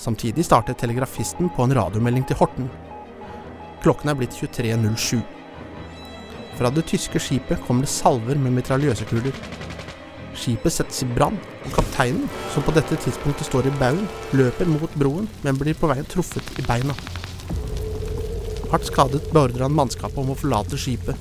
Samtidig 0.00 0.42
starter 0.46 0.74
telegrafisten 0.74 1.52
på 1.54 1.62
en 1.62 1.76
radiomelding 1.78 2.26
til 2.26 2.40
Horten. 2.40 2.66
Klokken 3.84 4.10
er 4.10 4.18
blitt 4.18 4.34
23.07. 4.34 5.43
Fra 6.58 6.70
det 6.70 6.86
tyske 6.86 7.18
skipet 7.18 7.62
kommer 7.66 7.86
det 7.86 7.90
salver 7.90 8.38
med 8.38 8.54
mitraljøsekuler. 8.54 9.34
Skipet 10.38 10.74
settes 10.74 11.02
i 11.02 11.08
brann, 11.10 11.36
og 11.64 11.74
kapteinen, 11.74 12.28
som 12.54 12.62
på 12.66 12.74
dette 12.74 12.98
tidspunktet 13.02 13.48
står 13.48 13.68
i 13.70 13.74
baugen, 13.80 14.06
løper 14.34 14.70
mot 14.70 14.98
broen, 14.98 15.28
men 15.42 15.58
blir 15.58 15.76
på 15.78 15.90
veien 15.90 16.06
truffet 16.10 16.58
i 16.58 16.66
beina. 16.66 16.94
Hardt 18.70 18.88
skadet 18.90 19.22
beordrer 19.30 19.66
han 19.66 19.74
mannskapet 19.74 20.18
om 20.18 20.32
å 20.34 20.38
forlate 20.38 20.78
skipet. 20.80 21.18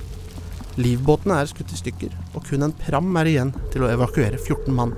Livbåtene 0.81 1.37
er 1.41 1.49
skutt 1.49 1.73
i 1.73 1.77
stykker, 1.77 2.13
og 2.33 2.47
kun 2.49 2.65
en 2.65 2.73
pram 2.73 3.11
er 3.21 3.29
igjen 3.29 3.53
til 3.73 3.85
å 3.85 3.91
evakuere 3.93 4.39
14 4.39 4.73
mann. 4.73 4.95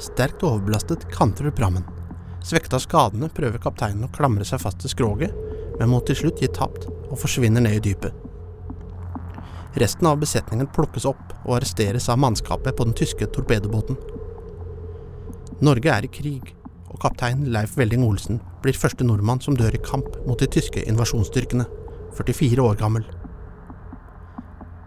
Sterkt 0.00 0.44
overbelastet 0.44 1.04
kantrer 1.12 1.52
prammen. 1.52 1.84
Svekta 2.44 2.78
av 2.78 2.84
skadene 2.84 3.28
prøver 3.32 3.60
kapteinen 3.60 4.08
å 4.08 4.12
klamre 4.12 4.44
seg 4.48 4.62
fast 4.62 4.80
til 4.84 4.92
skroget, 4.92 5.36
men 5.76 5.92
må 5.92 6.00
til 6.04 6.16
slutt 6.16 6.40
gi 6.40 6.48
tapt 6.48 6.88
og 6.88 7.18
forsvinner 7.20 7.64
ned 7.64 7.80
i 7.80 7.84
dypet. 7.90 8.25
Resten 9.76 10.08
av 10.08 10.20
besetningen 10.22 10.70
plukkes 10.72 11.04
opp 11.08 11.34
og 11.42 11.58
arresteres 11.58 12.08
av 12.08 12.20
mannskapet 12.22 12.76
på 12.76 12.86
den 12.88 12.96
tyske 12.96 13.28
torpedobåten. 13.32 13.98
Norge 15.64 15.92
er 15.92 16.06
i 16.06 16.12
krig, 16.12 16.54
og 16.88 17.00
kaptein 17.02 17.44
Leif 17.52 17.76
Velding 17.76 18.04
Olsen 18.06 18.40
blir 18.64 18.76
første 18.76 19.04
nordmann 19.04 19.42
som 19.44 19.56
dør 19.56 19.76
i 19.76 19.82
kamp 19.84 20.16
mot 20.24 20.40
de 20.40 20.48
tyske 20.48 20.84
invasjonsstyrkene, 20.88 21.68
44 22.16 22.64
år 22.64 22.80
gammel. 22.80 23.04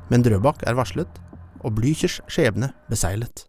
Men 0.09 0.25
Drøbak 0.25 0.65
er 0.65 0.77
varslet, 0.77 1.21
og 1.61 1.75
Blüchers 1.77 2.17
skjebne 2.31 2.71
beseglet. 2.89 3.48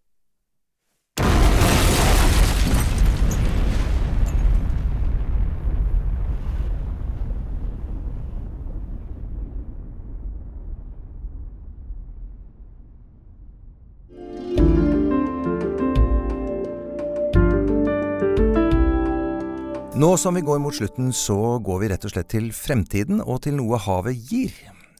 Nå 20.00 20.14
som 20.16 20.32
vi 20.34 20.40
går 20.40 20.60
mot 20.62 20.72
slutten, 20.72 21.10
så 21.12 21.58
går 21.60 21.80
vi 21.82 21.88
rett 21.90 22.04
og 22.08 22.12
slett 22.14 22.30
til 22.32 22.46
fremtiden 22.56 23.18
og 23.20 23.42
til 23.44 23.58
noe 23.58 23.76
havet 23.84 24.16
gir. 24.30 24.54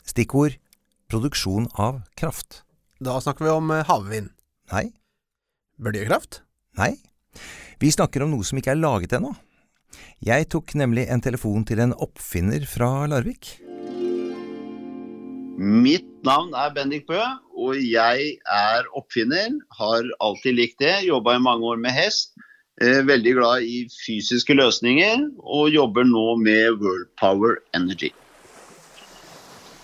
Stikkord 0.04 0.58
produksjon 1.08 1.70
av 1.80 2.02
kraft. 2.20 2.58
Da 3.00 3.14
snakker 3.24 3.46
vi 3.46 3.54
om 3.54 3.70
eh, 3.72 3.86
havvind. 3.88 4.28
Nei, 4.74 4.90
Bølgekraft? 5.80 6.42
nei. 6.76 6.90
Vi 7.80 7.88
snakker 7.94 8.26
om 8.26 8.34
noe 8.34 8.44
som 8.44 8.60
ikke 8.60 8.74
er 8.74 8.82
laget 8.82 9.14
ennå. 9.16 9.32
Jeg 10.26 10.50
tok 10.52 10.76
nemlig 10.76 11.06
en 11.08 11.24
telefon 11.24 11.64
til 11.64 11.80
en 11.80 11.96
oppfinner 11.96 12.68
fra 12.68 13.06
Larvik. 13.08 13.54
Mitt 15.56 16.12
navn 16.28 16.52
er 16.52 16.76
Bendik 16.76 17.08
Bø, 17.08 17.22
og 17.56 17.80
jeg 17.80 18.36
er 18.52 18.92
oppfinner. 18.92 19.56
Har 19.80 20.12
alltid 20.20 20.60
likt 20.60 20.84
det. 20.84 20.98
Jobba 21.08 21.38
i 21.38 21.44
mange 21.48 21.72
år 21.72 21.80
med 21.80 21.96
hest. 21.96 22.36
Eh, 22.80 23.02
veldig 23.04 23.34
glad 23.36 23.62
i 23.68 23.82
fysiske 23.92 24.54
løsninger, 24.56 25.26
og 25.44 25.68
jobber 25.68 26.06
nå 26.08 26.36
med 26.40 26.80
World 26.80 27.10
Power 27.20 27.58
Energy. 27.76 28.08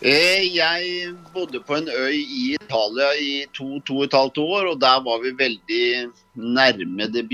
Eh, 0.01 0.55
Jeg 0.57 1.13
bodde 1.35 1.61
på 1.61 1.77
en 1.77 1.89
øy 1.89 2.17
i 2.17 2.55
Italia 2.55 3.09
i 3.21 3.45
to-to 3.53 3.99
og 3.99 4.05
et 4.05 4.17
halvt 4.17 4.39
år, 4.39 4.67
og 4.71 4.81
der 4.81 5.03
var 5.05 5.21
vi 5.21 5.33
veldig 5.37 6.11
nærme 6.37 7.09
det 7.13 7.25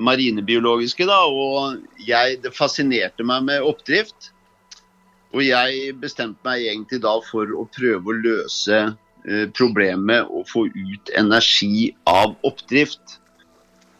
marinebiologiske. 0.00 1.06
Da, 1.06 1.18
og 1.28 1.76
jeg, 2.06 2.38
det 2.42 2.54
fascinerte 2.56 3.24
meg 3.24 3.44
med 3.44 3.60
oppdrift. 3.60 4.30
Og 5.34 5.44
jeg 5.44 5.92
bestemte 6.00 6.40
meg 6.44 6.62
egentlig 6.62 7.02
da 7.02 7.18
for 7.26 7.44
å 7.52 7.66
prøve 7.74 8.00
å 8.06 8.16
løse 8.16 8.80
eh, 9.28 9.46
problemet 9.52 10.24
å 10.30 10.44
få 10.48 10.68
ut 10.72 11.12
energi 11.16 11.94
av 12.06 12.36
oppdrift. 12.44 13.20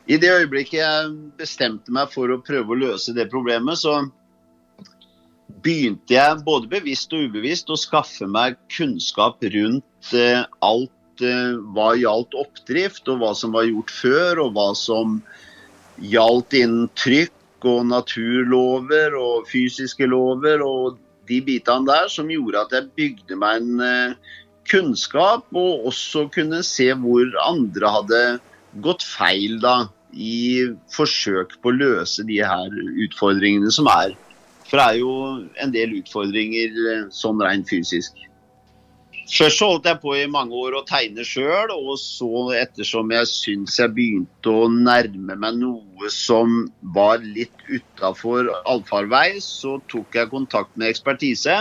I 0.04 0.18
det 0.20 0.30
øyeblikket 0.34 0.80
jeg 0.82 1.12
bestemte 1.38 1.92
meg 1.94 2.10
for 2.12 2.28
å 2.28 2.42
prøve 2.44 2.74
å 2.74 2.80
løse 2.80 3.14
det 3.16 3.30
problemet, 3.32 3.80
så 3.80 4.02
begynte 5.64 6.12
jeg 6.12 6.42
både 6.44 6.68
bevisst 6.68 7.14
og 7.16 7.30
ubevisst 7.30 7.72
å 7.72 7.78
skaffe 7.80 8.28
meg 8.28 8.58
kunnskap 8.74 9.40
rundt 9.54 10.12
eh, 10.12 10.42
alt 10.60 11.24
eh, 11.24 11.56
hva 11.72 11.94
gjaldt 11.96 12.36
oppdrift, 12.36 13.08
og 13.08 13.22
hva 13.22 13.32
som 13.38 13.56
var 13.56 13.64
gjort 13.70 13.94
før, 13.96 14.44
og 14.44 14.52
hva 14.58 14.68
som 14.76 15.18
gjaldt 16.04 16.58
innen 16.58 16.92
trykk 17.00 17.68
og 17.70 17.86
naturlover 17.88 19.16
og 19.16 19.48
fysiske 19.48 20.04
lover 20.10 20.60
og 20.66 20.98
de 21.30 21.40
bitene 21.46 21.88
der, 21.88 22.10
som 22.12 22.28
gjorde 22.28 22.66
at 22.66 22.74
jeg 22.76 22.90
bygde 22.98 23.40
meg 23.40 23.62
en 23.62 23.84
eh, 23.88 24.34
kunnskap, 24.68 25.48
og 25.56 25.88
også 25.88 26.28
kunne 26.34 26.60
se 26.66 26.90
hvor 27.00 27.24
andre 27.48 27.96
hadde 27.98 28.20
gått 28.82 29.04
feil 29.06 29.60
da, 29.62 29.88
i 30.14 30.70
forsøk 30.94 31.56
på 31.62 31.72
å 31.72 31.78
løse 31.78 32.22
de 32.26 32.38
her 32.46 32.76
utfordringene 33.06 33.72
som 33.74 33.88
er. 33.90 34.14
For 34.68 34.78
det 34.78 34.84
er 34.84 35.00
jo 35.00 35.14
en 35.62 35.74
del 35.74 35.98
utfordringer 36.00 36.78
eh, 36.92 37.02
sånn 37.14 37.42
rent 37.42 37.68
fysisk. 37.70 38.16
Først 39.24 39.58
så 39.58 39.68
holdt 39.70 39.86
jeg 39.88 40.00
på 40.02 40.12
i 40.18 40.26
mange 40.28 40.56
år 40.58 40.76
å 40.76 40.82
tegne 40.84 41.24
sjøl, 41.24 41.70
og 41.72 41.96
så 42.00 42.50
ettersom 42.58 43.12
jeg 43.14 43.28
syns 43.30 43.78
jeg 43.80 43.94
begynte 43.96 44.52
å 44.52 44.66
nærme 44.68 45.36
meg 45.40 45.56
noe 45.62 46.10
som 46.12 46.66
var 46.96 47.24
litt 47.24 47.64
utafor 47.70 48.50
allfarvei, 48.68 49.40
så 49.40 49.78
tok 49.88 50.20
jeg 50.20 50.32
kontakt 50.32 50.76
med 50.76 50.92
ekspertise. 50.92 51.56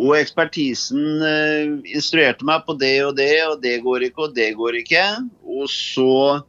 Og 0.00 0.14
ekspertisen 0.16 1.24
eh, 1.26 1.72
instruerte 1.92 2.46
meg 2.48 2.64
på 2.64 2.76
det 2.80 2.94
og 3.04 3.16
det, 3.18 3.34
og 3.50 3.58
det 3.60 3.76
går 3.84 4.06
ikke, 4.08 4.28
og 4.28 4.36
det 4.36 4.48
går 4.56 4.78
ikke. 4.80 5.04
Og 5.44 5.66
så 5.68 6.40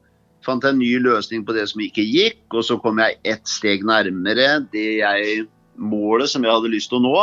fant 0.45 0.63
jeg 0.63 0.73
en 0.73 0.81
ny 0.81 0.93
løsning 1.03 1.43
på 1.45 1.55
det 1.57 1.67
som 1.69 1.83
ikke 1.83 2.05
gikk, 2.05 2.45
og 2.53 2.63
så 2.65 2.77
kom 2.81 3.01
jeg 3.03 3.19
ett 3.27 3.43
steg 3.49 3.83
nærmere 3.87 4.61
det 4.71 4.87
jeg, 5.01 5.45
målet 5.75 6.31
som 6.31 6.45
jeg 6.45 6.53
hadde 6.53 6.71
lyst 6.71 6.91
til 6.91 7.01
å 7.01 7.05
nå. 7.05 7.17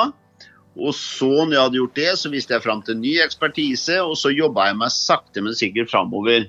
Og 0.79 0.95
så, 0.95 1.27
når 1.27 1.55
jeg 1.55 1.65
hadde 1.65 1.81
gjort 1.81 1.99
det, 1.99 2.11
så 2.21 2.31
viste 2.31 2.55
jeg 2.55 2.63
fram 2.63 2.85
til 2.87 3.01
ny 3.01 3.17
ekspertise, 3.25 3.99
og 4.05 4.15
så 4.21 4.31
jobba 4.31 4.69
jeg 4.69 4.79
meg 4.79 4.95
sakte, 4.95 5.43
men 5.43 5.57
sikkert 5.59 5.91
framover. 5.91 6.47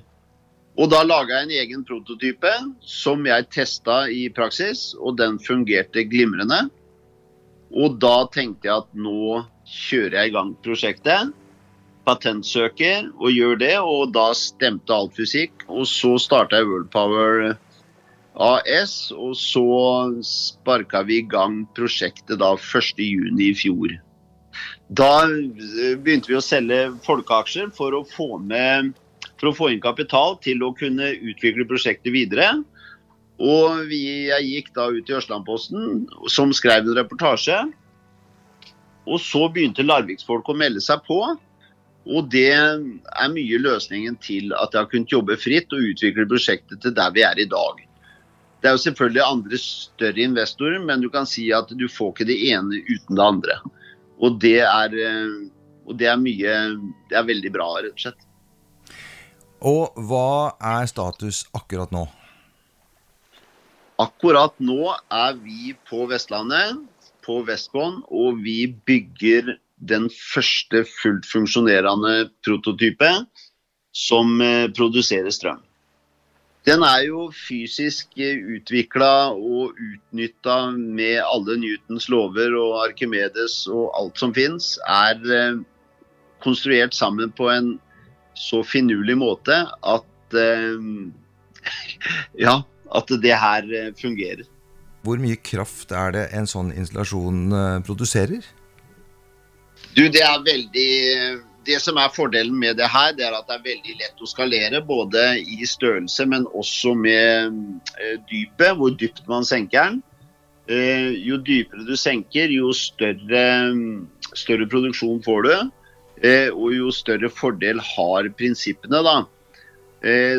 Og 0.78 0.90
da 0.92 1.00
laga 1.02 1.40
jeg 1.40 1.48
en 1.48 1.56
egen 1.64 1.86
prototype 1.88 2.52
som 2.86 3.24
jeg 3.26 3.48
testa 3.50 4.04
i 4.12 4.28
praksis, 4.32 4.92
og 5.00 5.18
den 5.18 5.40
fungerte 5.42 6.04
glimrende. 6.08 6.68
Og 7.74 7.98
da 8.02 8.22
tenkte 8.34 8.70
jeg 8.70 8.84
at 8.84 8.94
nå 8.94 9.42
kjører 9.70 10.18
jeg 10.18 10.30
i 10.30 10.34
gang 10.34 10.56
prosjektet 10.64 11.34
patentsøker 12.10 13.10
og 13.20 13.32
gjør 13.34 13.58
det, 13.60 13.74
og 13.78 14.14
da 14.14 14.30
stemte 14.36 14.94
alt 14.94 15.16
fysikk. 15.18 15.66
Og 15.68 15.86
så 15.88 16.16
starta 16.22 16.60
jeg 16.60 16.68
Worldpower 16.70 17.52
AS, 18.40 18.94
og 19.12 19.34
så 19.38 19.66
sparka 20.26 21.04
vi 21.06 21.20
i 21.20 21.26
gang 21.28 21.64
prosjektet 21.76 22.40
da 22.40 22.54
1.6 22.56 23.02
i 23.42 23.50
fjor. 23.58 23.98
Da 24.90 25.12
eh, 25.28 25.94
begynte 26.00 26.32
vi 26.32 26.38
å 26.38 26.42
selge 26.42 26.80
folkeaksjer 27.04 27.70
for 27.76 27.94
å 27.94 28.04
få 28.08 28.40
med 28.42 28.96
for 29.40 29.50
å 29.50 29.56
få 29.56 29.70
inn 29.72 29.80
kapital 29.80 30.34
til 30.44 30.60
å 30.66 30.74
kunne 30.76 31.14
utvikle 31.16 31.64
prosjektet 31.68 32.12
videre. 32.12 32.50
Og 33.40 33.86
vi, 33.88 34.28
jeg 34.28 34.48
gikk 34.50 34.74
da 34.76 34.90
ut 34.92 35.08
i 35.08 35.14
Østlandposten, 35.16 36.02
som 36.28 36.52
skrev 36.52 36.84
en 36.84 36.98
reportasje. 36.98 37.56
Og 39.10 39.20
så 39.22 39.46
begynte 39.50 39.86
Larviksfolk 39.86 40.48
å 40.48 40.56
melde 40.56 40.82
seg 40.84 41.02
på. 41.06 41.18
Og 42.10 42.30
det 42.32 42.48
er 42.54 43.32
mye 43.34 43.60
løsningen 43.60 44.16
til 44.24 44.54
at 44.56 44.72
jeg 44.72 44.84
har 44.84 44.90
kunnet 44.90 45.12
jobbe 45.12 45.36
fritt 45.40 45.72
og 45.76 45.90
utvikle 45.92 46.28
prosjektet 46.30 46.80
til 46.82 46.94
der 46.96 47.12
vi 47.14 47.24
er 47.26 47.40
i 47.42 47.48
dag. 47.50 47.82
Det 48.60 48.68
er 48.68 48.76
jo 48.76 48.82
selvfølgelig 48.84 49.22
andre 49.24 49.58
større 49.60 50.24
investorer, 50.24 50.80
men 50.84 51.00
du 51.00 51.08
kan 51.12 51.28
si 51.28 51.48
at 51.56 51.70
du 51.72 51.86
får 51.88 52.12
ikke 52.12 52.28
det 52.28 52.38
ene 52.52 52.80
uten 52.88 53.16
det 53.16 53.24
andre. 53.24 53.58
Og 54.20 54.40
det 54.40 54.58
er, 54.60 54.96
eh, 55.00 55.36
og 55.88 55.96
det 55.96 56.10
er 56.10 56.20
mye 56.20 56.56
Det 57.08 57.16
er 57.16 57.24
veldig 57.26 57.52
bra, 57.52 57.68
rett 57.80 57.96
og 57.96 58.04
slett. 58.04 58.26
Og 59.60 59.96
hva 60.08 60.56
er 60.60 60.86
status 60.88 61.44
akkurat 61.56 61.90
nå? 61.92 62.06
Akkurat 64.00 64.54
nå 64.62 64.94
er 65.12 65.34
vi 65.36 65.74
på 65.88 66.06
Vestlandet, 66.08 66.78
på 67.24 67.40
Vestbanen, 67.48 68.02
og 68.10 68.42
vi 68.44 68.66
bygger 68.86 69.56
den 69.80 70.10
første 70.12 70.84
fullt 70.88 71.26
funksjonerende 71.28 72.30
prototype 72.44 73.10
som 73.96 74.40
eh, 74.44 74.68
produserer 74.76 75.32
strøm. 75.34 75.62
Den 76.68 76.82
er 76.84 77.06
jo 77.06 77.30
fysisk 77.32 78.18
utvikla 78.20 79.32
og 79.32 79.78
utnytta 79.80 80.58
med 80.76 81.22
alle 81.24 81.56
Newtons 81.62 82.10
lover 82.12 82.52
og 82.60 82.82
Arkimedes 82.82 83.62
og 83.72 83.88
alt 83.96 84.20
som 84.20 84.34
fins. 84.36 84.74
Er 84.84 85.16
eh, 85.24 85.62
konstruert 86.44 86.96
sammen 86.96 87.32
på 87.32 87.48
en 87.52 87.78
så 88.36 88.60
finurlig 88.64 89.16
måte 89.20 89.56
at 89.66 90.36
eh, 90.36 90.84
ja, 92.46 92.60
at 93.00 93.14
det 93.24 93.36
her 93.46 93.72
eh, 93.80 93.92
fungerer. 93.96 94.44
Hvor 95.06 95.20
mye 95.20 95.38
kraft 95.40 95.94
er 95.96 96.12
det 96.16 96.24
en 96.36 96.48
sånn 96.48 96.74
installasjon 96.74 97.54
eh, 97.56 97.76
produserer? 97.86 98.44
Du, 99.96 100.04
det 100.12 100.20
er 100.22 100.42
veldig 100.44 100.90
det 101.68 101.78
som 101.82 101.98
er 102.00 102.12
fordelen 102.12 102.56
med 102.56 102.78
det 102.80 102.88
her, 102.88 103.12
det 103.16 103.24
er 103.26 103.34
at 103.36 103.48
det 103.48 103.56
er 103.58 103.64
veldig 103.64 103.96
lett 104.00 104.22
å 104.22 104.28
skalere. 104.28 104.82
Både 104.84 105.24
i 105.40 105.64
størrelse, 105.68 106.26
men 106.28 106.46
også 106.56 106.94
med 106.98 107.56
eh, 107.96 108.16
dypet, 108.28 108.76
hvor 108.76 108.94
dypt 109.00 109.24
man 109.30 109.46
senker 109.48 109.90
den. 109.90 109.98
Eh, 110.70 111.10
jo 111.24 111.40
dypere 111.40 111.84
du 111.88 111.96
senker, 111.98 112.52
jo 112.52 112.72
større, 112.76 113.44
større 114.36 114.68
produksjon 114.70 115.20
får 115.24 115.48
du. 115.48 115.52
Og 116.52 116.74
jo 116.76 116.90
større 116.92 117.30
fordel 117.32 117.80
har 117.80 118.26
prinsippene, 118.36 118.98
da. 119.00 119.14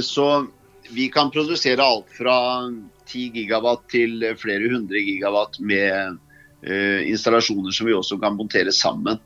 Så 0.06 0.26
vi 0.94 1.08
kan 1.10 1.32
produsere 1.34 1.82
alt 1.82 2.12
fra 2.14 2.36
10 3.12 3.36
gigawatt 3.36 3.88
til 3.92 4.24
flere 4.40 4.72
hundre 4.72 5.04
gigawatt 5.04 5.60
med 5.60 6.18
eh, 6.64 7.10
installasjoner 7.12 7.76
som 7.76 7.90
vi 7.90 7.98
også 7.98 8.20
kan 8.22 8.38
montere 8.40 8.74
sammen. 8.76 9.20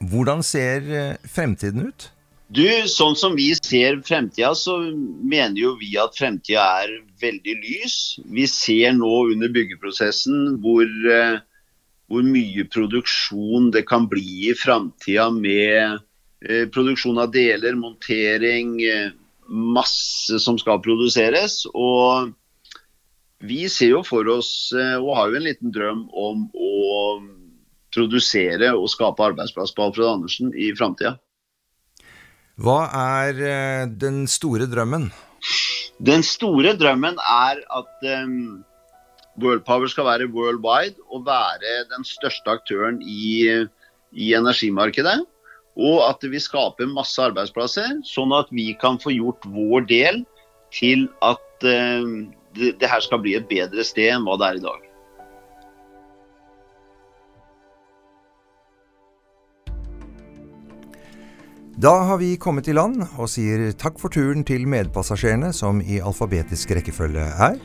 Hvordan 0.00 0.42
ser 0.42 0.86
eh, 0.88 1.28
fremtiden 1.28 1.90
ut? 1.90 2.08
Du, 2.50 2.64
Sånn 2.90 3.14
som 3.14 3.36
vi 3.38 3.52
ser 3.54 4.00
fremtida, 4.02 4.54
så 4.58 4.78
mener 4.82 5.60
jo 5.60 5.76
vi 5.78 5.92
at 6.00 6.16
fremtida 6.18 6.64
er 6.82 6.96
veldig 7.22 7.56
lys. 7.60 7.96
Vi 8.26 8.48
ser 8.50 8.96
nå 8.96 9.12
under 9.30 9.52
byggeprosessen 9.54 10.56
hvor, 10.64 10.88
eh, 10.88 11.38
hvor 12.10 12.26
mye 12.26 12.66
produksjon 12.72 13.70
det 13.76 13.84
kan 13.86 14.08
bli 14.10 14.50
i 14.50 14.56
framtida 14.58 15.28
med 15.36 16.00
eh, 16.42 16.66
produksjon 16.72 17.20
av 17.22 17.30
deler, 17.36 17.78
montering, 17.78 18.80
masse 19.50 20.40
som 20.42 20.58
skal 20.58 20.82
produseres. 20.82 21.62
Og 21.70 22.32
vi 23.40 23.64
ser 23.72 23.94
jo 23.94 24.02
for 24.04 24.28
oss, 24.28 24.70
eh, 24.76 24.96
og 25.00 25.14
har 25.16 25.30
jo 25.30 25.40
en 25.40 25.46
liten 25.48 25.72
drøm 25.72 26.04
om 26.12 26.46
å 26.52 26.70
produsere 27.94 28.70
og 28.76 28.90
skape 28.92 29.24
arbeidsplass 29.32 29.72
på 29.74 29.88
Alfred 29.88 30.08
Andersen 30.12 30.52
i 30.54 30.70
framtida. 30.76 31.16
Hva 32.60 32.80
er 32.92 33.40
eh, 33.40 33.84
den 33.88 34.26
store 34.28 34.68
drømmen? 34.70 35.08
Den 36.04 36.24
store 36.24 36.74
drømmen 36.76 37.16
er 37.20 37.60
at 37.76 38.06
um, 38.24 38.60
World 39.40 39.64
Power 39.64 39.88
skal 39.88 40.08
være 40.08 40.28
worldwide 40.32 41.00
og 41.08 41.24
være 41.26 41.84
den 41.90 42.04
største 42.04 42.52
aktøren 42.52 43.00
i, 43.00 43.46
i 44.12 44.32
energimarkedet. 44.36 45.22
Og 45.80 46.02
at 46.04 46.24
vi 46.28 46.40
skaper 46.42 46.88
masse 46.90 47.20
arbeidsplasser, 47.22 48.00
sånn 48.04 48.34
at 48.36 48.50
vi 48.52 48.72
kan 48.80 48.98
få 49.00 49.14
gjort 49.14 49.46
vår 49.48 49.86
del 49.88 50.22
til 50.76 51.06
at 51.24 51.64
um, 51.64 52.28
det, 52.56 52.76
det 52.80 52.88
her 52.90 53.02
skal 53.04 53.22
bli 53.22 53.36
et 53.38 53.48
bedre 53.50 53.84
sted 53.86 54.10
enn 54.14 54.26
hva 54.26 54.38
det 54.40 54.48
er 54.48 54.60
i 54.60 54.64
dag. 54.64 54.86
Da 61.80 61.94
har 62.04 62.18
vi 62.20 62.34
kommet 62.36 62.68
i 62.68 62.74
land 62.76 63.00
og 63.16 63.30
sier 63.32 63.70
takk 63.80 63.96
for 64.02 64.12
turen 64.12 64.42
til 64.44 64.66
medpassasjerene, 64.68 65.48
som 65.56 65.78
i 65.80 65.96
alfabetisk 66.04 66.74
rekkefølge 66.76 67.24
er 67.24 67.56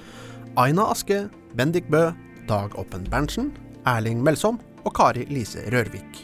Aina 0.56 0.86
Aske, 0.94 1.26
Bendik 1.58 1.90
Bø, 1.92 2.14
Dag 2.48 2.78
Oppen 2.80 3.04
Berntsen, 3.12 3.50
Erling 3.84 4.22
Melsom 4.24 4.62
og 4.86 4.94
Kari 4.96 5.26
Lise 5.28 5.66
Rørvik. 5.74 6.22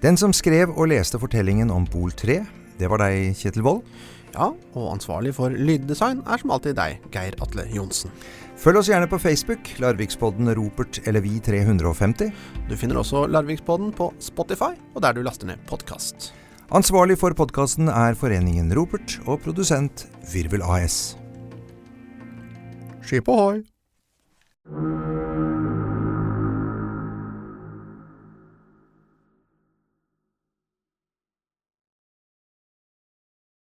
Den 0.00 0.16
som 0.16 0.32
skrev 0.32 0.72
og 0.72 0.88
leste 0.94 1.20
fortellingen 1.20 1.68
om 1.74 1.84
Pol 1.84 2.14
3, 2.16 2.38
det 2.80 2.88
var 2.88 3.04
deg, 3.04 3.34
Kjetil 3.36 3.66
Wold. 3.66 3.84
Ja, 4.34 4.50
og 4.74 4.86
ansvarlig 4.90 5.34
for 5.36 5.54
lyddesign 5.54 6.24
er 6.26 6.40
som 6.40 6.52
alltid 6.54 6.74
deg, 6.78 7.02
Geir 7.14 7.36
Atle 7.44 7.66
Johnsen. 7.70 8.10
Følg 8.58 8.80
oss 8.80 8.90
gjerne 8.90 9.08
på 9.10 9.18
Facebook, 9.22 9.68
Larvikspodden 9.82 10.50
Ropert 10.58 11.00
eller 11.06 11.22
Vi 11.22 11.38
350. 11.42 12.32
Du 12.70 12.74
finner 12.78 12.98
også 13.02 13.26
Larvikspodden 13.30 13.92
på 13.94 14.10
Spotify 14.22 14.72
og 14.94 15.04
der 15.06 15.14
du 15.14 15.22
laster 15.26 15.50
ned 15.50 15.62
podkast. 15.70 16.32
Ansvarlig 16.74 17.18
for 17.20 17.36
podkasten 17.36 17.90
er 17.92 18.16
Foreningen 18.18 18.72
Ropert 18.74 19.18
og 19.26 19.42
produsent 19.44 20.08
Virvel 20.32 20.64
AS. 20.64 21.14
Skip 23.04 23.28
ohoi! 23.28 23.62